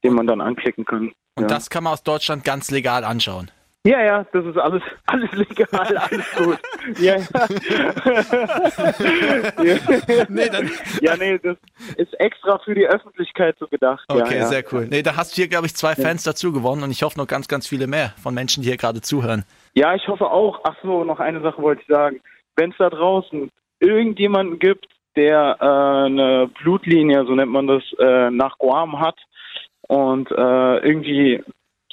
den 0.05 0.15
man 0.15 0.27
dann 0.27 0.41
anklicken 0.41 0.85
kann. 0.85 1.13
Und 1.35 1.43
ja. 1.43 1.47
das 1.47 1.69
kann 1.69 1.85
man 1.85 1.93
aus 1.93 2.03
Deutschland 2.03 2.45
ganz 2.45 2.71
legal 2.71 3.05
anschauen. 3.05 3.51
Ja, 3.87 4.03
ja, 4.03 4.27
das 4.33 4.45
ist 4.45 4.59
alles, 4.59 4.83
alles 5.07 5.31
legal, 5.33 5.97
alles 5.97 6.27
gut. 6.37 6.59
Ja, 6.99 7.19
ja. 7.19 7.27
Nee, 10.29 10.49
dann, 10.49 10.71
ja, 11.01 11.17
nee, 11.17 11.39
das 11.39 11.57
ist 11.97 12.19
extra 12.19 12.59
für 12.65 12.75
die 12.75 12.87
Öffentlichkeit 12.87 13.55
so 13.61 13.69
gedacht. 13.69 14.05
okay, 14.09 14.35
ja, 14.35 14.41
ja. 14.41 14.49
sehr 14.49 14.65
cool. 14.73 14.89
Nee, 14.89 15.03
da 15.03 15.15
hast 15.17 15.33
du 15.33 15.37
hier, 15.37 15.49
glaube 15.49 15.67
ich, 15.67 15.77
zwei 15.77 15.95
Fans 15.95 16.25
dazu 16.25 16.53
gewonnen 16.53 16.83
und 16.83 16.91
ich 16.91 17.05
hoffe 17.05 17.17
noch 17.19 17.29
ganz, 17.29 17.47
ganz 17.47 17.69
viele 17.69 17.87
mehr 17.87 18.13
von 18.21 18.35
Menschen, 18.35 18.63
die 18.63 18.69
hier 18.69 18.77
gerade 18.77 19.01
zuhören. 19.03 19.45
Ja, 19.77 19.95
ich 19.95 20.09
hoffe 20.09 20.31
auch. 20.31 20.61
Ach 20.65 20.75
so, 20.83 21.05
noch 21.05 21.21
eine 21.21 21.43
Sache 21.43 21.61
wollte 21.61 21.83
ich 21.83 21.89
sagen. 21.89 22.21
Wenn 22.57 22.71
es 22.71 22.79
da 22.79 22.89
draußen 22.89 23.51
irgendjemanden 23.79 24.59
gibt, 24.59 24.87
der 25.17 25.59
äh, 25.61 26.07
eine 26.07 26.51
Blutlinie, 26.63 27.27
so 27.27 27.35
nennt 27.35 27.53
man 27.53 27.67
das, 27.67 27.83
äh, 27.99 28.31
nach 28.31 28.57
Guam 28.59 28.99
hat 28.99 29.19
und 29.89 30.31
äh, 30.31 30.79
irgendwie 30.79 31.45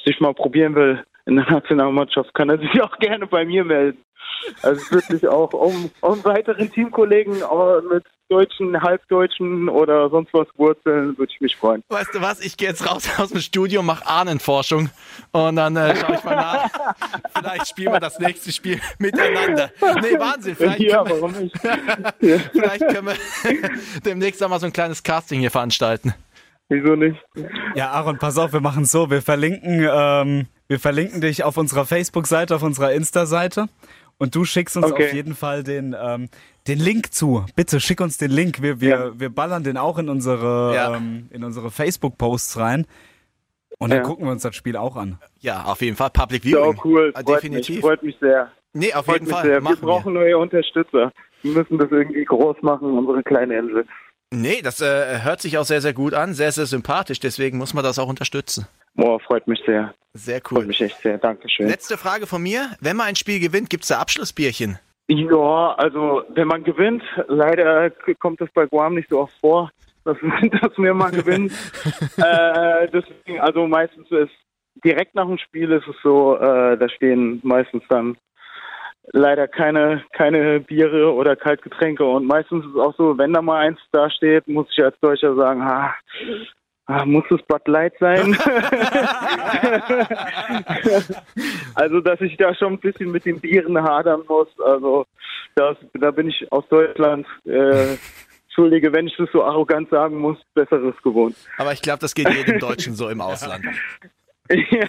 sich 0.02 0.18
mal 0.20 0.32
probieren 0.32 0.74
will 0.74 1.04
in 1.26 1.36
der 1.36 1.50
Nationalmannschaft, 1.50 2.34
kann 2.34 2.50
er 2.50 2.58
sich 2.58 2.82
auch 2.82 2.96
gerne 2.98 3.26
bei 3.26 3.44
mir 3.44 3.64
melden. 3.64 3.98
Also 4.62 4.90
wirklich 4.90 5.26
auch 5.26 5.52
um, 5.52 5.90
um 6.00 6.24
weiteren 6.24 6.70
Teamkollegen 6.70 7.42
mit 7.90 8.04
deutschen, 8.28 8.80
halbdeutschen 8.80 9.68
oder 9.68 10.08
sonst 10.10 10.32
was 10.32 10.48
Wurzeln, 10.56 11.16
würde 11.18 11.32
ich 11.32 11.40
mich 11.40 11.56
freuen. 11.56 11.82
Weißt 11.88 12.14
du 12.14 12.20
was, 12.20 12.40
ich 12.40 12.56
gehe 12.56 12.68
jetzt 12.68 12.90
raus 12.90 13.08
aus 13.18 13.30
dem 13.30 13.40
Studio, 13.40 13.82
mache 13.82 14.06
Ahnenforschung 14.06 14.90
und 15.32 15.56
dann 15.56 15.76
äh, 15.76 15.94
schaue 15.96 16.16
ich 16.16 16.24
mal 16.24 16.36
nach. 16.36 16.70
Vielleicht 17.38 17.68
spielen 17.68 17.92
wir 17.92 18.00
das 18.00 18.18
nächste 18.18 18.50
Spiel 18.52 18.80
miteinander. 18.98 19.70
Nee, 19.80 20.18
Wahnsinn. 20.18 20.56
Vielleicht 20.56 20.80
Ja, 20.80 21.04
können 21.04 21.16
wir, 21.16 21.22
warum 21.22 21.32
nicht? 21.32 21.58
vielleicht 22.52 22.88
können 22.88 23.06
wir 23.06 23.70
demnächst 24.04 24.42
auch 24.42 24.48
mal 24.48 24.58
so 24.58 24.66
ein 24.66 24.72
kleines 24.72 25.02
Casting 25.02 25.40
hier 25.40 25.50
veranstalten. 25.50 26.14
Wieso 26.68 26.96
nicht? 26.96 27.16
Ja, 27.74 27.90
Aaron, 27.90 28.18
pass 28.18 28.38
auf, 28.38 28.52
wir 28.52 28.60
machen 28.60 28.84
so. 28.84 29.10
Wir 29.10 29.20
verlinken, 29.22 29.86
ähm, 29.90 30.46
wir 30.66 30.80
verlinken 30.80 31.20
dich 31.20 31.44
auf 31.44 31.56
unserer 31.56 31.84
Facebook-Seite, 31.84 32.54
auf 32.56 32.62
unserer 32.62 32.92
Insta-Seite. 32.92 33.66
Und 34.16 34.34
du 34.34 34.44
schickst 34.44 34.76
uns 34.76 34.86
Okay. 34.92 35.06
auf 35.08 35.12
jeden 35.12 35.34
Fall 35.34 35.62
den, 35.64 35.94
ähm, 36.00 36.28
den 36.68 36.78
Link 36.78 37.12
zu. 37.12 37.44
Bitte 37.56 37.80
schick 37.80 38.00
uns 38.00 38.16
den 38.16 38.30
Link. 38.30 38.62
Wir, 38.62 38.80
wir, 38.80 38.88
Ja. 38.88 39.20
wir 39.20 39.28
ballern 39.28 39.64
den 39.64 39.76
auch 39.76 39.98
in 39.98 40.08
unsere, 40.08 40.74
Ja. 40.74 40.96
ähm, 40.96 41.28
in 41.30 41.42
unsere 41.44 41.70
Facebook-Posts 41.70 42.58
rein. 42.58 42.86
Und 43.78 43.90
dann 43.90 43.98
Ja. 43.98 44.04
gucken 44.04 44.24
wir 44.26 44.32
uns 44.32 44.42
das 44.42 44.54
Spiel 44.54 44.76
auch 44.76 44.96
an. 44.96 45.18
Ja, 45.40 45.64
auf 45.64 45.82
jeden 45.82 45.96
Fall. 45.96 46.10
Public 46.10 46.44
Viewing. 46.44 46.80
cool. 46.84 47.12
Ah, 47.14 47.20
Freut 47.22 47.36
Definitiv. 47.42 47.76
mich, 47.76 47.80
freut 47.84 48.02
mich 48.04 48.16
sehr. 48.20 48.50
Nee, 48.72 48.94
auf 48.94 49.04
Freut 49.04 49.16
jeden 49.16 49.26
mich 49.26 49.34
Fall. 49.34 49.44
sehr. 49.46 49.60
Wir 49.62 49.76
brauchen 49.76 50.14
neue 50.14 50.38
Unterstützer. 50.38 51.12
Wir 51.42 51.52
müssen 51.52 51.76
das 51.78 51.90
irgendwie 51.90 52.24
groß 52.24 52.56
machen, 52.62 52.96
unsere 52.96 53.22
kleine 53.24 53.58
Insel. 53.58 53.84
Nee, 54.34 54.62
das 54.62 54.80
äh, 54.80 55.22
hört 55.22 55.40
sich 55.40 55.58
auch 55.58 55.64
sehr, 55.64 55.80
sehr 55.80 55.92
gut 55.92 56.14
an. 56.14 56.34
Sehr, 56.34 56.52
sehr 56.52 56.66
sympathisch. 56.66 57.20
Deswegen 57.20 57.58
muss 57.58 57.74
man 57.74 57.84
das 57.84 57.98
auch 57.98 58.08
unterstützen. 58.08 58.66
Boah, 58.94 59.18
freut 59.20 59.46
mich 59.46 59.62
sehr. 59.66 59.94
Sehr 60.12 60.40
Freut 60.40 60.60
cool. 60.60 60.66
mich 60.66 60.80
echt 60.80 61.00
sehr. 61.02 61.18
Dankeschön. 61.18 61.68
Letzte 61.68 61.96
Frage 61.96 62.26
von 62.26 62.42
mir. 62.42 62.70
Wenn 62.80 62.96
man 62.96 63.06
ein 63.06 63.16
Spiel 63.16 63.40
gewinnt, 63.40 63.70
gibt's 63.70 63.88
da 63.88 63.98
Abschlussbierchen? 63.98 64.78
Ja, 65.08 65.74
also 65.76 66.22
wenn 66.30 66.48
man 66.48 66.62
gewinnt, 66.62 67.02
leider 67.28 67.90
kommt 68.20 68.40
es 68.40 68.48
bei 68.54 68.66
Guam 68.66 68.94
nicht 68.94 69.10
so 69.10 69.20
oft 69.20 69.34
vor, 69.40 69.70
dass, 70.04 70.16
dass 70.62 70.78
wir 70.78 70.94
mal 70.94 71.10
gewinnen. 71.10 71.50
äh, 72.16 72.88
deswegen, 72.88 73.40
also 73.40 73.66
meistens 73.66 74.10
ist 74.10 74.32
direkt 74.84 75.14
nach 75.14 75.26
dem 75.26 75.38
Spiel 75.38 75.72
ist 75.72 75.86
es 75.88 75.96
so, 76.02 76.36
äh, 76.36 76.78
da 76.78 76.88
stehen 76.88 77.40
meistens 77.42 77.82
dann 77.88 78.16
leider 79.12 79.48
keine 79.48 80.02
keine 80.12 80.60
Biere 80.60 81.12
oder 81.12 81.36
Kaltgetränke 81.36 82.04
und 82.04 82.26
meistens 82.26 82.64
ist 82.64 82.72
es 82.72 82.80
auch 82.80 82.94
so, 82.96 83.18
wenn 83.18 83.32
da 83.32 83.42
mal 83.42 83.66
eins 83.66 83.78
da 83.92 84.10
steht, 84.10 84.48
muss 84.48 84.66
ich 84.70 84.82
als 84.82 84.98
Deutscher 85.00 85.34
sagen, 85.34 85.62
ah, 85.62 85.94
ah, 86.86 87.04
muss 87.04 87.24
es 87.30 87.42
Bud 87.42 87.66
Light 87.66 87.94
sein? 88.00 88.36
also, 91.74 92.00
dass 92.00 92.20
ich 92.20 92.36
da 92.36 92.54
schon 92.54 92.74
ein 92.74 92.80
bisschen 92.80 93.10
mit 93.10 93.24
den 93.24 93.40
Bieren 93.40 93.82
hadern 93.82 94.22
muss. 94.28 94.48
Also, 94.60 95.06
das, 95.54 95.76
da 95.94 96.10
bin 96.10 96.28
ich 96.28 96.52
aus 96.52 96.68
Deutschland, 96.68 97.26
äh, 97.44 97.96
Entschuldige, 98.44 98.92
wenn 98.92 99.06
ich 99.08 99.16
das 99.16 99.28
so 99.32 99.42
arrogant 99.44 99.90
sagen 99.90 100.18
muss, 100.18 100.38
Besseres 100.54 100.94
gewohnt. 101.02 101.34
Aber 101.58 101.72
ich 101.72 101.82
glaube, 101.82 101.98
das 102.00 102.14
geht 102.14 102.28
jedem 102.28 102.60
Deutschen 102.60 102.94
so 102.94 103.08
im 103.08 103.20
Ausland. 103.20 103.64
ja. 104.50 104.86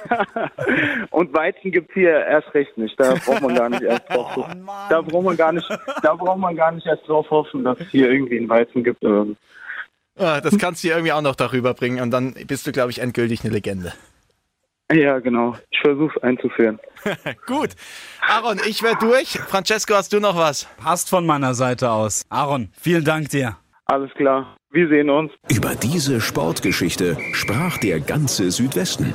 Und 1.11 1.33
Weizen 1.33 1.71
gibt's 1.71 1.93
hier 1.93 2.11
erst 2.25 2.53
recht 2.53 2.77
nicht. 2.77 2.99
Da 2.99 3.13
braucht 3.15 3.41
man 3.41 3.55
gar 3.55 3.69
nicht 3.69 3.83
erst 3.83 4.09
drauf 4.09 4.35
hoffen. 4.35 4.67
Da 4.89 5.01
braucht 5.01 5.23
man 5.25 5.37
gar 5.37 5.51
nicht, 5.53 5.69
da 6.03 6.13
braucht 6.15 6.39
man 6.39 6.55
gar 6.55 6.71
nicht 6.71 6.85
erst 6.85 7.07
drauf 7.07 7.29
hoffen, 7.29 7.63
dass 7.63 7.79
es 7.79 7.87
hier 7.89 8.11
irgendwie 8.11 8.37
einen 8.37 8.49
Weizen 8.49 8.83
gibt. 8.83 9.03
Ähm, 9.03 9.37
Ah, 10.17 10.39
Das 10.39 10.57
kannst 10.57 10.81
du 10.83 10.87
irgendwie 10.87 11.11
auch 11.11 11.21
noch 11.21 11.35
darüber 11.35 11.73
bringen 11.73 11.99
und 12.01 12.09
dann 12.11 12.33
bist 12.47 12.65
du, 12.65 12.71
glaube 12.71 12.89
ich, 12.91 12.99
endgültig 12.99 13.43
eine 13.43 13.51
Legende. 13.53 13.91
Ja, 14.91 15.19
genau. 15.19 15.57
Ich 15.71 15.79
versuche 15.81 16.13
es 16.15 16.23
einzuführen. 16.23 16.79
Gut. 17.47 17.71
Aaron, 18.21 18.59
ich 18.67 18.81
werde 18.83 18.99
durch. 18.99 19.39
Francesco, 19.39 19.93
hast 19.95 20.13
du 20.13 20.19
noch 20.21 20.37
was? 20.37 20.67
Passt 20.77 21.09
von 21.09 21.25
meiner 21.25 21.53
Seite 21.53 21.89
aus. 21.91 22.23
Aaron, 22.29 22.69
vielen 22.79 23.03
Dank 23.03 23.29
dir. 23.29 23.57
Alles 23.87 24.11
klar. 24.13 24.55
Wir 24.71 24.87
sehen 24.87 25.09
uns. 25.09 25.31
Über 25.49 25.75
diese 25.75 26.21
Sportgeschichte 26.21 27.17
sprach 27.33 27.77
der 27.79 27.99
ganze 27.99 28.51
Südwesten. 28.51 29.13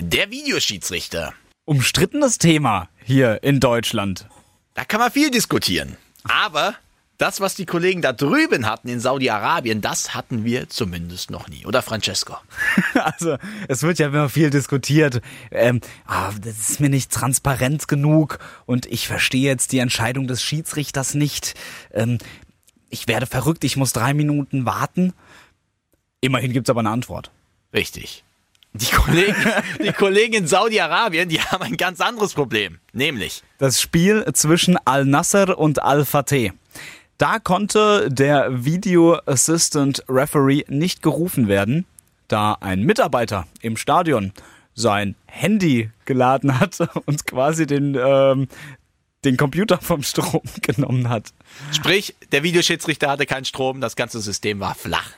Der 0.00 0.30
Videoschiedsrichter. 0.30 1.34
Umstrittenes 1.64 2.38
Thema 2.38 2.88
hier 3.04 3.44
in 3.44 3.60
Deutschland. 3.60 4.26
Da 4.74 4.84
kann 4.84 4.98
man 4.98 5.12
viel 5.12 5.30
diskutieren. 5.30 5.96
Aber 6.24 6.74
das, 7.16 7.40
was 7.40 7.54
die 7.54 7.64
Kollegen 7.64 8.02
da 8.02 8.12
drüben 8.12 8.66
hatten 8.66 8.88
in 8.88 8.98
Saudi-Arabien, 8.98 9.80
das 9.80 10.12
hatten 10.12 10.44
wir 10.44 10.68
zumindest 10.68 11.30
noch 11.30 11.48
nie. 11.48 11.64
Oder 11.64 11.80
Francesco? 11.80 12.36
Also, 12.94 13.36
es 13.68 13.82
wird 13.82 13.98
ja 13.98 14.08
immer 14.08 14.28
viel 14.28 14.50
diskutiert. 14.50 15.20
Ähm, 15.50 15.80
ah, 16.06 16.32
das 16.42 16.70
ist 16.70 16.80
mir 16.80 16.90
nicht 16.90 17.12
transparent 17.12 17.86
genug 17.86 18.38
und 18.66 18.86
ich 18.86 19.06
verstehe 19.06 19.44
jetzt 19.44 19.72
die 19.72 19.78
Entscheidung 19.78 20.26
des 20.26 20.42
Schiedsrichters 20.42 21.14
nicht. 21.14 21.54
Ähm, 21.92 22.18
ich 22.90 23.06
werde 23.06 23.26
verrückt, 23.26 23.62
ich 23.62 23.76
muss 23.76 23.92
drei 23.92 24.12
Minuten 24.12 24.66
warten. 24.66 25.12
Immerhin 26.20 26.52
gibt's 26.52 26.70
aber 26.70 26.80
eine 26.80 26.90
Antwort. 26.90 27.30
Richtig. 27.72 28.24
Die 28.76 28.90
Kollegen, 28.90 29.36
die 29.84 29.92
Kollegen 29.92 30.34
in 30.34 30.46
Saudi-Arabien, 30.48 31.28
die 31.28 31.40
haben 31.40 31.62
ein 31.62 31.76
ganz 31.76 32.00
anderes 32.00 32.34
Problem. 32.34 32.80
Nämlich, 32.92 33.44
Das 33.58 33.80
Spiel 33.80 34.24
zwischen 34.32 34.76
Al-Nasser 34.84 35.56
und 35.56 35.80
Al-Fateh. 35.80 36.52
Da 37.16 37.38
konnte 37.38 38.08
der 38.10 38.64
Video 38.64 39.16
Assistant 39.26 40.02
Referee 40.08 40.64
nicht 40.66 41.02
gerufen 41.02 41.46
werden, 41.46 41.86
da 42.26 42.54
ein 42.54 42.82
Mitarbeiter 42.82 43.46
im 43.62 43.76
Stadion 43.76 44.32
sein 44.74 45.14
Handy 45.26 45.90
geladen 46.04 46.58
hat 46.58 46.76
und 47.06 47.28
quasi 47.28 47.66
den, 47.68 47.96
ähm, 47.96 48.48
den 49.24 49.36
Computer 49.36 49.78
vom 49.78 50.02
Strom 50.02 50.42
genommen 50.62 51.08
hat. 51.08 51.32
sprich, 51.70 52.16
der 52.32 52.42
Videoschiedsrichter 52.42 53.08
hatte 53.08 53.26
keinen 53.26 53.44
Strom, 53.44 53.80
das 53.80 53.94
ganze 53.94 54.20
System 54.20 54.58
war 54.58 54.74
flach. 54.74 55.12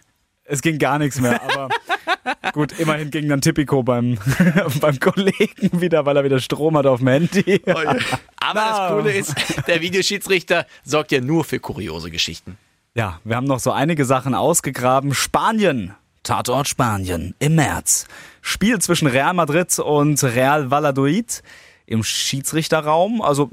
Es 0.49 0.63
ging 0.63 0.79
gar 0.79 0.99
nichts 0.99 1.21
mehr, 1.21 1.43
aber 1.43 1.69
gut, 2.53 2.79
immerhin 2.79 3.11
ging 3.11 3.29
dann 3.29 3.41
Tipico 3.41 3.83
beim, 3.83 4.19
beim 4.81 5.01
Kollegen 5.01 5.81
wieder, 5.81 6.07
weil 6.07 6.17
er 6.17 6.25
wieder 6.25 6.39
Strom 6.39 6.77
hat 6.77 6.87
auf 6.87 7.01
dem 7.01 7.09
Handy. 7.09 7.61
Aber 7.67 8.55
das 8.55 8.93
Coole 8.93 9.13
ist, 9.13 9.35
der 9.67 9.81
Videoschiedsrichter 9.81 10.67
sorgt 10.85 11.11
ja 11.13 11.21
nur 11.21 11.45
für 11.45 11.59
kuriose 11.59 12.11
Geschichten. 12.11 12.57
Ja, 12.95 13.21
wir 13.25 13.37
haben 13.37 13.47
noch 13.47 13.59
so 13.59 13.73
einige 13.73 14.05
Sachen 14.05 14.35
ausgegraben. 14.35 15.15
Spanien. 15.15 15.95
Tatort 16.23 16.67
Spanien 16.67 17.35
im 17.39 17.55
März. 17.55 18.07
Spiel 18.41 18.81
zwischen 18.81 19.07
Real 19.07 19.33
Madrid 19.35 19.79
und 19.79 20.23
Real 20.25 20.71
Valladolid 20.71 21.43
im 21.87 22.03
Schiedsrichterraum. 22.03 23.23
Also 23.23 23.51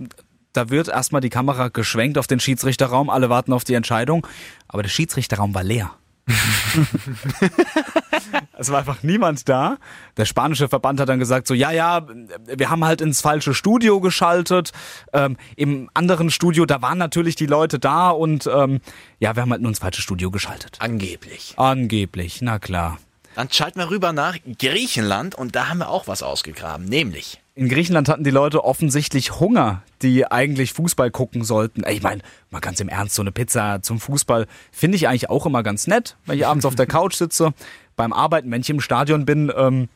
da 0.53 0.69
wird 0.69 0.87
erstmal 0.87 1.21
die 1.21 1.29
Kamera 1.29 1.67
geschwenkt 1.67 2.17
auf 2.17 2.25
den 2.25 2.39
Schiedsrichterraum. 2.39 3.09
Alle 3.09 3.29
warten 3.29 3.53
auf 3.53 3.63
die 3.63 3.73
Entscheidung. 3.73 4.25
Aber 4.67 4.81
der 4.81 4.89
Schiedsrichterraum 4.89 5.53
war 5.53 5.63
leer. 5.63 5.91
es 8.57 8.71
war 8.71 8.79
einfach 8.79 9.03
niemand 9.03 9.47
da. 9.49 9.77
Der 10.17 10.25
spanische 10.25 10.69
Verband 10.69 10.99
hat 10.99 11.09
dann 11.09 11.19
gesagt, 11.19 11.47
so, 11.47 11.53
ja, 11.53 11.71
ja, 11.71 12.05
wir 12.45 12.69
haben 12.69 12.85
halt 12.85 13.01
ins 13.01 13.21
falsche 13.21 13.53
Studio 13.53 13.99
geschaltet. 13.99 14.71
Ähm, 15.11 15.37
Im 15.55 15.89
anderen 15.93 16.29
Studio, 16.29 16.65
da 16.65 16.81
waren 16.81 16.97
natürlich 16.97 17.35
die 17.35 17.45
Leute 17.45 17.79
da 17.79 18.09
und 18.09 18.47
ähm, 18.47 18.79
ja, 19.19 19.35
wir 19.35 19.41
haben 19.41 19.51
halt 19.51 19.61
nur 19.61 19.69
ins 19.69 19.79
falsche 19.79 20.01
Studio 20.01 20.31
geschaltet. 20.31 20.77
Angeblich. 20.79 21.53
Angeblich, 21.57 22.41
na 22.41 22.59
klar. 22.59 22.99
Dann 23.35 23.49
schalten 23.51 23.79
wir 23.79 23.89
rüber 23.89 24.13
nach 24.13 24.37
Griechenland 24.59 25.35
und 25.35 25.55
da 25.55 25.69
haben 25.69 25.79
wir 25.79 25.89
auch 25.89 26.07
was 26.07 26.21
ausgegraben. 26.23 26.85
Nämlich, 26.85 27.41
In 27.55 27.69
Griechenland 27.69 28.09
hatten 28.09 28.23
die 28.23 28.31
Leute 28.31 28.63
offensichtlich 28.63 29.39
Hunger, 29.39 29.83
die 30.01 30.25
eigentlich 30.29 30.73
Fußball 30.73 31.11
gucken 31.11 31.43
sollten. 31.43 31.83
Ich 31.87 32.01
meine, 32.01 32.21
mal 32.51 32.59
ganz 32.59 32.79
im 32.79 32.89
Ernst, 32.89 33.15
so 33.15 33.21
eine 33.21 33.31
Pizza 33.31 33.81
zum 33.81 33.99
Fußball 33.99 34.47
finde 34.71 34.95
ich 34.97 35.07
eigentlich 35.07 35.29
auch 35.29 35.45
immer 35.45 35.63
ganz 35.63 35.87
nett, 35.87 36.15
wenn 36.25 36.37
ich 36.37 36.45
abends 36.45 36.65
auf 36.65 36.75
der 36.75 36.87
Couch 36.87 37.15
sitze. 37.15 37.53
Beim 37.95 38.13
Arbeiten, 38.13 38.51
wenn 38.51 38.61
ich 38.61 38.69
im 38.69 38.81
Stadion 38.81 39.25
bin, 39.25 39.51
ähm, 39.55 39.89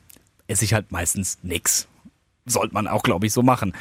esse 0.48 0.66
ich 0.66 0.74
halt 0.74 0.92
meistens 0.92 1.40
nix. 1.42 1.88
Sollte 2.46 2.74
man 2.74 2.88
auch, 2.88 3.04
glaube 3.04 3.26
ich, 3.26 3.34
so 3.34 3.44
machen. 3.44 3.74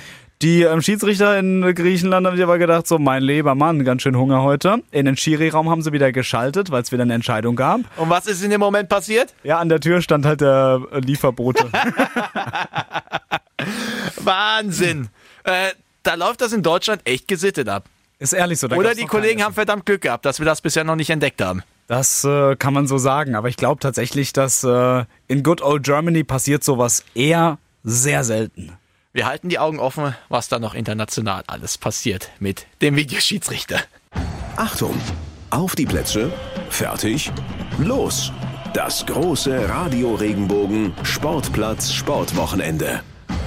Die 0.42 0.62
ähm, 0.62 0.83
Schiedsrichter 0.83 1.38
in 1.38 1.62
Griechenland 1.75 2.27
haben 2.27 2.37
sich 2.37 2.44
aber 2.44 2.59
gedacht, 2.59 2.87
so 2.87 2.99
mein 2.99 3.22
lieber 3.22 3.55
Mann, 3.55 3.85
ganz 3.85 4.03
schön 4.03 4.16
Hunger 4.16 4.42
heute. 4.42 4.83
In 4.90 5.07
den 5.07 5.16
Schiri-Raum 5.16 5.70
haben 5.70 5.81
sie 5.81 5.92
wieder 5.92 6.12
geschaltet, 6.12 6.70
weil 6.70 6.83
es 6.83 6.92
wieder 6.92 7.05
eine 7.05 7.14
Entscheidung 7.14 7.57
gab. 7.57 7.81
und 7.96 8.11
was 8.11 8.27
ist 8.27 8.42
in 8.44 8.51
dem 8.51 8.61
Moment 8.61 8.90
passiert? 8.90 9.35
Ja, 9.44 9.59
an 9.59 9.70
der 9.70 9.81
Tür 9.81 10.03
stand 10.03 10.27
halt 10.27 10.42
der 10.42 10.83
äh, 10.92 11.01
Lieferbote. 11.01 11.70
Wahnsinn. 14.16 15.09
Äh, 15.44 15.70
da 16.03 16.14
läuft 16.14 16.42
das 16.42 16.53
in 16.53 16.62
Deutschland 16.62 17.01
echt 17.05 17.29
gesittet 17.29 17.68
ab. 17.70 17.87
Ist 18.18 18.35
ehrlich 18.35 18.59
so. 18.59 18.68
da 18.68 18.77
Oder 18.77 18.94
die 18.94 19.07
Kollegen 19.07 19.42
haben 19.42 19.55
verdammt 19.55 19.87
Glück 19.87 20.03
gehabt, 20.03 20.27
dass 20.27 20.38
wir 20.38 20.46
das 20.46 20.61
bisher 20.61 20.85
noch 20.85 20.96
nicht 20.96 21.11
entdeckt 21.11 21.40
haben. 21.40 21.62
Das 21.87 22.25
äh, 22.25 22.57
kann 22.57 22.75
man 22.75 22.87
so 22.87 22.99
sagen, 22.99 23.37
aber 23.37 23.49
ich 23.49 23.57
glaube 23.57 23.81
tatsächlich, 23.81 24.35
dass 24.35 24.64
äh, 24.64 25.05
in 25.29 25.42
Good 25.42 25.62
Old 25.62 25.83
Germany 25.83 26.25
passiert 26.25 26.62
sowas 26.62 27.05
eher 27.14 27.59
sehr 27.85 28.22
selten. 28.25 28.72
Wir 29.16 29.24
halten 29.24 29.48
die 29.48 29.59
Augen 29.59 29.79
offen, 29.79 30.14
was 30.29 30.50
da 30.50 30.59
noch 30.59 30.74
international 30.74 31.42
alles 31.46 31.79
passiert 31.79 32.29
mit 32.38 32.66
dem 32.83 32.96
Videoschiedsrichter. 32.96 33.81
Achtung! 34.57 34.94
Auf 35.48 35.74
die 35.74 35.87
Plätze, 35.87 36.31
fertig, 36.68 37.33
los! 37.79 38.31
Das 38.74 39.07
große 39.07 39.70
Radio 39.70 40.16
Regenbogen 40.16 40.92
Sportplatz 41.02 41.94
Sportwochenende. 41.94 43.00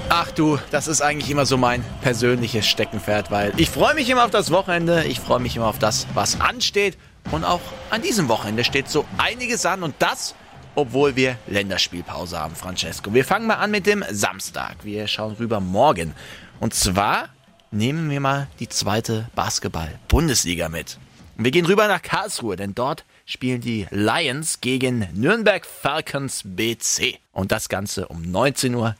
Ach 0.09 0.31
du, 0.31 0.57
das 0.71 0.87
ist 0.87 1.03
eigentlich 1.03 1.29
immer 1.29 1.45
so 1.45 1.55
mein 1.55 1.85
persönliches 2.01 2.65
Steckenpferd, 2.65 3.29
weil 3.29 3.53
ich 3.57 3.69
freue 3.69 3.93
mich 3.93 4.09
immer 4.09 4.25
auf 4.25 4.31
das 4.31 4.49
Wochenende, 4.49 5.03
ich 5.03 5.19
freue 5.19 5.39
mich 5.39 5.55
immer 5.55 5.67
auf 5.67 5.77
das, 5.77 6.07
was 6.15 6.41
ansteht. 6.41 6.97
Und 7.29 7.43
auch 7.43 7.61
an 7.91 8.01
diesem 8.01 8.27
Wochenende 8.27 8.63
steht 8.63 8.89
so 8.89 9.05
einiges 9.19 9.67
an 9.67 9.83
und 9.83 9.93
das, 9.99 10.33
obwohl 10.75 11.15
wir 11.15 11.37
Länderspielpause 11.47 12.39
haben, 12.39 12.55
Francesco. 12.55 13.13
Wir 13.13 13.25
fangen 13.25 13.47
mal 13.47 13.55
an 13.55 13.71
mit 13.71 13.85
dem 13.85 14.03
Samstag. 14.11 14.77
Wir 14.83 15.07
schauen 15.07 15.33
rüber 15.33 15.59
morgen. 15.59 16.13
Und 16.59 16.73
zwar 16.73 17.29
nehmen 17.71 18.09
wir 18.09 18.19
mal 18.19 18.47
die 18.59 18.69
zweite 18.69 19.29
Basketball-Bundesliga 19.35 20.69
mit. 20.69 20.97
Und 21.37 21.45
wir 21.45 21.51
gehen 21.51 21.65
rüber 21.65 21.87
nach 21.87 22.01
Karlsruhe, 22.01 22.55
denn 22.55 22.75
dort 22.75 23.05
spielen 23.25 23.61
die 23.61 23.87
Lions 23.91 24.61
gegen 24.61 25.07
Nürnberg 25.13 25.65
Falcons 25.65 26.41
BC. 26.43 27.19
Und 27.31 27.51
das 27.51 27.69
Ganze 27.69 28.07
um 28.07 28.23
19.30 28.23 28.75
Uhr. 28.75 28.95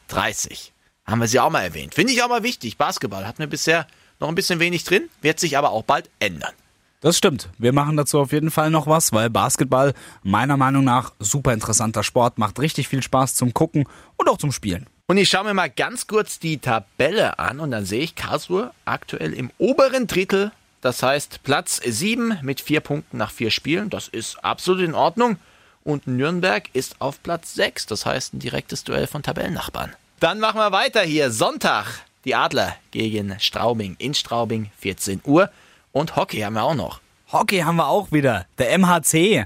Haben 1.06 1.22
wir 1.22 1.28
sie 1.28 1.40
auch 1.40 1.50
mal 1.50 1.64
erwähnt. 1.64 1.96
Finde 1.96 2.14
ich 2.14 2.22
auch 2.24 2.30
mal 2.30 2.44
wichtig. 2.44 2.78
Basketball 2.78 3.26
hatten 3.26 3.40
wir 3.40 3.48
bisher 3.48 3.88
noch 4.20 4.28
ein 4.28 4.36
bisschen 4.36 4.60
wenig 4.60 4.84
drin, 4.84 5.10
wird 5.22 5.40
sich 5.40 5.58
aber 5.58 5.72
auch 5.72 5.84
bald 5.84 6.10
ändern. 6.20 6.54
Das 7.02 7.18
stimmt. 7.18 7.48
Wir 7.58 7.72
machen 7.72 7.96
dazu 7.96 8.20
auf 8.20 8.34
jeden 8.34 8.52
Fall 8.52 8.70
noch 8.72 8.86
was, 8.86 9.14
weil 9.14 9.30
Basketball 9.30 9.94
meiner 10.22 10.58
Meinung 10.58 10.84
nach 10.84 11.14
super 11.20 11.54
interessanter 11.54 12.04
Sport, 12.04 12.38
macht 12.38 12.60
richtig 12.60 12.90
viel 12.90 13.02
Spaß 13.02 13.36
zum 13.36 13.54
Gucken 13.54 13.86
und 14.18 14.28
auch 14.28 14.38
zum 14.38 14.52
Spielen. 14.52 14.86
Und 15.08 15.18
ich 15.18 15.30
schaue 15.30 15.46
mir 15.46 15.54
mal 15.54 15.70
ganz 15.70 16.08
kurz 16.08 16.40
die 16.40 16.58
Tabelle 16.58 17.40
an 17.40 17.62
und 17.62 17.72
dann 17.72 17.86
sehe 17.86 18.02
ich 18.02 18.16
Karlsruhe 18.16 18.72
aktuell 18.84 19.34
im 19.34 19.50
oberen 19.58 20.08
Drittel. 20.08 20.52
Das 20.82 21.02
heißt 21.02 21.42
Platz 21.44 21.80
7 21.84 22.40
mit 22.42 22.60
4 22.60 22.82
Punkten 22.82 23.18
nach 23.18 23.32
4 23.32 23.50
Spielen. 23.50 23.90
Das 23.90 24.10
ist 24.10 24.44
absolut 24.44 24.82
in 24.82 24.94
Ordnung. 24.94 25.38
Und 25.86 26.06
Nürnberg 26.06 26.70
ist 26.74 27.00
auf 27.00 27.24
Platz 27.24 27.54
6. 27.54 27.86
Das 27.86 28.06
heißt 28.06 28.34
ein 28.34 28.40
direktes 28.40 28.84
Duell 28.84 29.08
von 29.08 29.24
Tabellennachbarn. 29.24 29.96
Dann 30.20 30.40
machen 30.42 30.60
wir 30.60 30.74
weiter 30.74 31.02
hier. 31.02 31.32
Sonntag. 31.32 31.86
Die 32.26 32.36
Adler 32.36 32.76
gegen 32.92 33.40
Straubing 33.40 33.96
in 33.98 34.14
Straubing, 34.14 34.70
14 34.80 35.22
Uhr. 35.24 35.50
Und 35.92 36.16
Hockey 36.16 36.42
haben 36.42 36.54
wir 36.54 36.64
auch 36.64 36.76
noch. 36.76 37.02
Hockey 37.32 37.60
haben 37.60 37.78
wir 37.78 37.88
auch 37.88 38.12
wieder. 38.12 38.46
Der 38.58 38.78
MHC. 38.78 39.46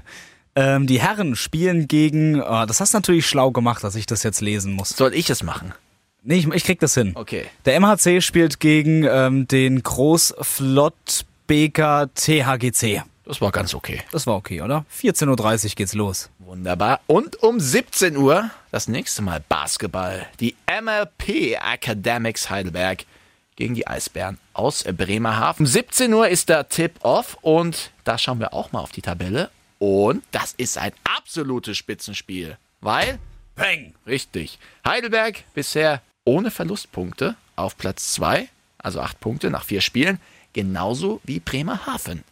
Ähm, 0.56 0.86
die 0.86 1.00
Herren 1.00 1.34
spielen 1.36 1.88
gegen. 1.88 2.40
Oh, 2.40 2.64
das 2.66 2.80
hast 2.80 2.94
du 2.94 2.98
natürlich 2.98 3.26
schlau 3.26 3.50
gemacht, 3.50 3.82
dass 3.82 3.96
ich 3.96 4.06
das 4.06 4.22
jetzt 4.22 4.40
lesen 4.40 4.72
muss. 4.72 4.90
Soll 4.90 5.12
ich 5.14 5.28
es 5.30 5.42
machen? 5.42 5.74
Nee, 6.22 6.36
ich, 6.36 6.46
ich 6.48 6.64
krieg 6.64 6.78
das 6.80 6.94
hin. 6.94 7.12
Okay. 7.14 7.46
Der 7.64 7.80
MHC 7.80 8.20
spielt 8.22 8.60
gegen 8.60 9.04
ähm, 9.04 9.48
den 9.48 9.82
Großflottbeker 9.82 12.08
THGC. 12.14 13.02
Das 13.26 13.40
war 13.40 13.50
ganz 13.52 13.74
okay. 13.74 14.02
Das 14.12 14.26
war 14.26 14.36
okay, 14.36 14.60
oder? 14.60 14.84
14.30 15.00 15.64
Uhr 15.64 15.70
geht's 15.76 15.94
los. 15.94 16.28
Wunderbar. 16.38 17.00
Und 17.06 17.42
um 17.42 17.58
17 17.58 18.16
Uhr 18.16 18.50
das 18.70 18.86
nächste 18.86 19.22
Mal 19.22 19.42
Basketball. 19.48 20.26
Die 20.40 20.54
MLP 20.68 21.56
Academics 21.60 22.50
Heidelberg 22.50 23.06
gegen 23.56 23.74
die 23.74 23.86
Eisbären 23.86 24.38
aus 24.52 24.84
Bremerhaven. 24.84 25.66
17 25.66 26.12
Uhr 26.12 26.28
ist 26.28 26.48
der 26.48 26.68
Tip-Off 26.68 27.36
und 27.42 27.90
da 28.04 28.18
schauen 28.18 28.40
wir 28.40 28.52
auch 28.52 28.72
mal 28.72 28.80
auf 28.80 28.92
die 28.92 29.02
Tabelle. 29.02 29.50
Und 29.78 30.24
das 30.30 30.52
ist 30.56 30.78
ein 30.78 30.92
absolutes 31.04 31.76
Spitzenspiel, 31.76 32.56
weil, 32.80 33.18
Peng! 33.54 33.94
richtig, 34.06 34.58
Heidelberg 34.86 35.44
bisher 35.54 36.00
ohne 36.24 36.50
Verlustpunkte 36.50 37.36
auf 37.56 37.76
Platz 37.76 38.14
2, 38.14 38.48
also 38.78 39.00
8 39.00 39.20
Punkte 39.20 39.50
nach 39.50 39.64
4 39.64 39.80
Spielen, 39.80 40.20
genauso 40.52 41.20
wie 41.24 41.40
Bremerhaven. 41.40 42.24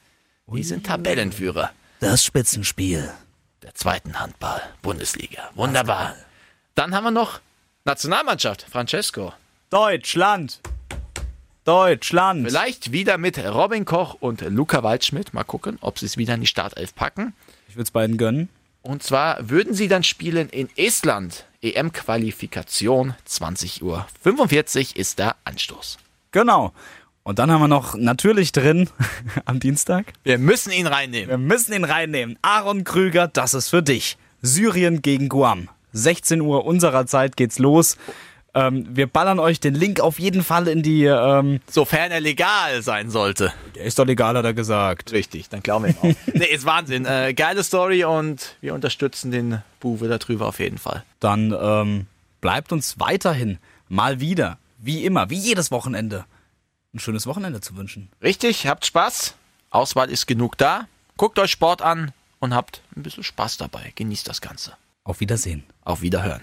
Die 0.46 0.62
sind 0.64 0.87
Tabellenführer 0.87 1.70
Das 2.00 2.24
Spitzenspiel. 2.24 3.11
der 3.62 3.74
zweiten 3.74 4.18
Handball-Bundesliga. 4.18 5.50
Wunderbar. 5.54 6.16
Dann 6.74 6.94
haben 6.94 7.04
wir 7.04 7.11
noch 7.11 7.40
Nationalmannschaft, 7.85 8.62
Francesco. 8.70 9.32
Deutschland! 9.70 10.61
Deutschland! 11.64 12.48
Vielleicht 12.48 12.90
wieder 12.90 13.18
mit 13.18 13.38
Robin 13.38 13.85
Koch 13.85 14.16
und 14.18 14.40
Luca 14.40 14.83
Waldschmidt. 14.83 15.33
Mal 15.33 15.44
gucken, 15.44 15.79
ob 15.81 15.98
sie 15.98 16.07
es 16.07 16.16
wieder 16.16 16.35
in 16.35 16.40
die 16.40 16.48
Startelf 16.48 16.94
packen. 16.94 17.35
Ich 17.68 17.77
würde 17.77 17.85
es 17.85 17.92
beiden 17.92 18.18
gönnen. 18.18 18.48
Und 18.83 19.05
zwar 19.05 19.48
würden 19.48 19.72
sie 19.72 19.87
dann 19.87 20.03
spielen 20.03 20.48
in 20.48 20.68
Estland. 20.77 21.46
EM-Qualifikation 21.62 23.14
20 23.25 23.83
Uhr. 23.85 24.07
45 24.22 24.96
ist 24.96 25.20
der 25.20 25.37
Anstoß. 25.44 25.98
Genau. 26.33 26.72
Und 27.22 27.38
dann 27.38 27.53
haben 27.53 27.61
wir 27.61 27.68
noch 27.68 27.94
natürlich 27.94 28.51
drin 28.51 28.90
am 29.44 29.61
Dienstag. 29.61 30.12
Wir 30.25 30.38
müssen 30.38 30.72
ihn 30.72 30.88
reinnehmen. 30.88 31.29
Wir 31.29 31.38
müssen 31.38 31.72
ihn 31.75 31.85
reinnehmen. 31.85 32.37
Aaron 32.42 32.83
Krüger, 32.83 33.29
das 33.29 33.55
ist 33.55 33.68
für 33.68 33.85
dich. 33.85 34.16
Syrien 34.40 35.01
gegen 35.01 35.29
Guam. 35.29 35.68
16 35.92 36.40
Uhr 36.40 36.64
unserer 36.64 37.07
Zeit 37.07 37.37
geht's 37.37 37.61
los. 37.61 37.96
Ähm, 38.55 38.87
wir 38.91 39.07
ballern 39.07 39.38
euch 39.38 39.61
den 39.61 39.75
Link 39.75 40.01
auf 40.01 40.19
jeden 40.19 40.43
Fall 40.43 40.69
in 40.69 40.83
die. 40.83 41.05
Ähm, 41.05 41.61
Sofern 41.71 42.11
er 42.11 42.21
legal 42.21 42.83
sein 42.83 43.11
sollte. 43.11 43.53
der 43.75 43.85
ist 43.85 43.99
doch 43.99 44.05
legal, 44.05 44.37
hat 44.37 44.45
er 44.45 44.53
gesagt. 44.53 45.12
Richtig, 45.12 45.49
dann 45.49 45.62
glauben 45.62 45.87
wir 45.87 45.91
ihm 45.93 45.99
auch. 45.99 46.17
nee, 46.35 46.45
ist 46.47 46.67
Wahnsinn. 46.67 47.07
Äh, 47.07 47.33
geile 47.35 47.65
Story 47.65 48.05
und 48.05 48.57
wir 48.61 48.75
unterstützen 48.75 49.31
den 49.31 49.62
Buwe 49.81 50.09
darüber 50.09 50.49
auf 50.49 50.59
jeden 50.59 50.79
Fall. 50.79 51.03
Dann 51.21 51.57
ähm, 51.59 52.07
bleibt 52.41 52.73
uns 52.73 53.01
weiterhin 53.01 53.59
mal 53.88 54.21
wieder, 54.21 54.59
wie 54.79 55.05
immer, 55.05 55.31
wie 55.31 55.38
jedes 55.38 55.71
Wochenende, 55.71 56.27
ein 56.95 56.99
schönes 56.99 57.27
Wochenende 57.27 57.61
zu 57.62 57.77
wünschen. 57.77 58.11
Richtig, 58.23 58.67
habt 58.67 58.85
Spaß. 58.85 59.35
Auswahl 59.71 60.11
ist 60.11 60.27
genug 60.27 60.59
da. 60.59 60.87
Guckt 61.17 61.38
euch 61.38 61.53
Sport 61.53 61.81
an 61.81 62.12
und 62.38 62.55
habt 62.55 62.83
ein 62.97 63.03
bisschen 63.03 63.23
Spaß 63.23 63.57
dabei. 63.57 63.93
Genießt 63.95 64.29
das 64.29 64.43
Ganze. 64.43 64.73
Auf 65.05 65.21
Wiedersehen. 65.21 65.65
Auf 65.85 66.03
Wiederhören. 66.03 66.43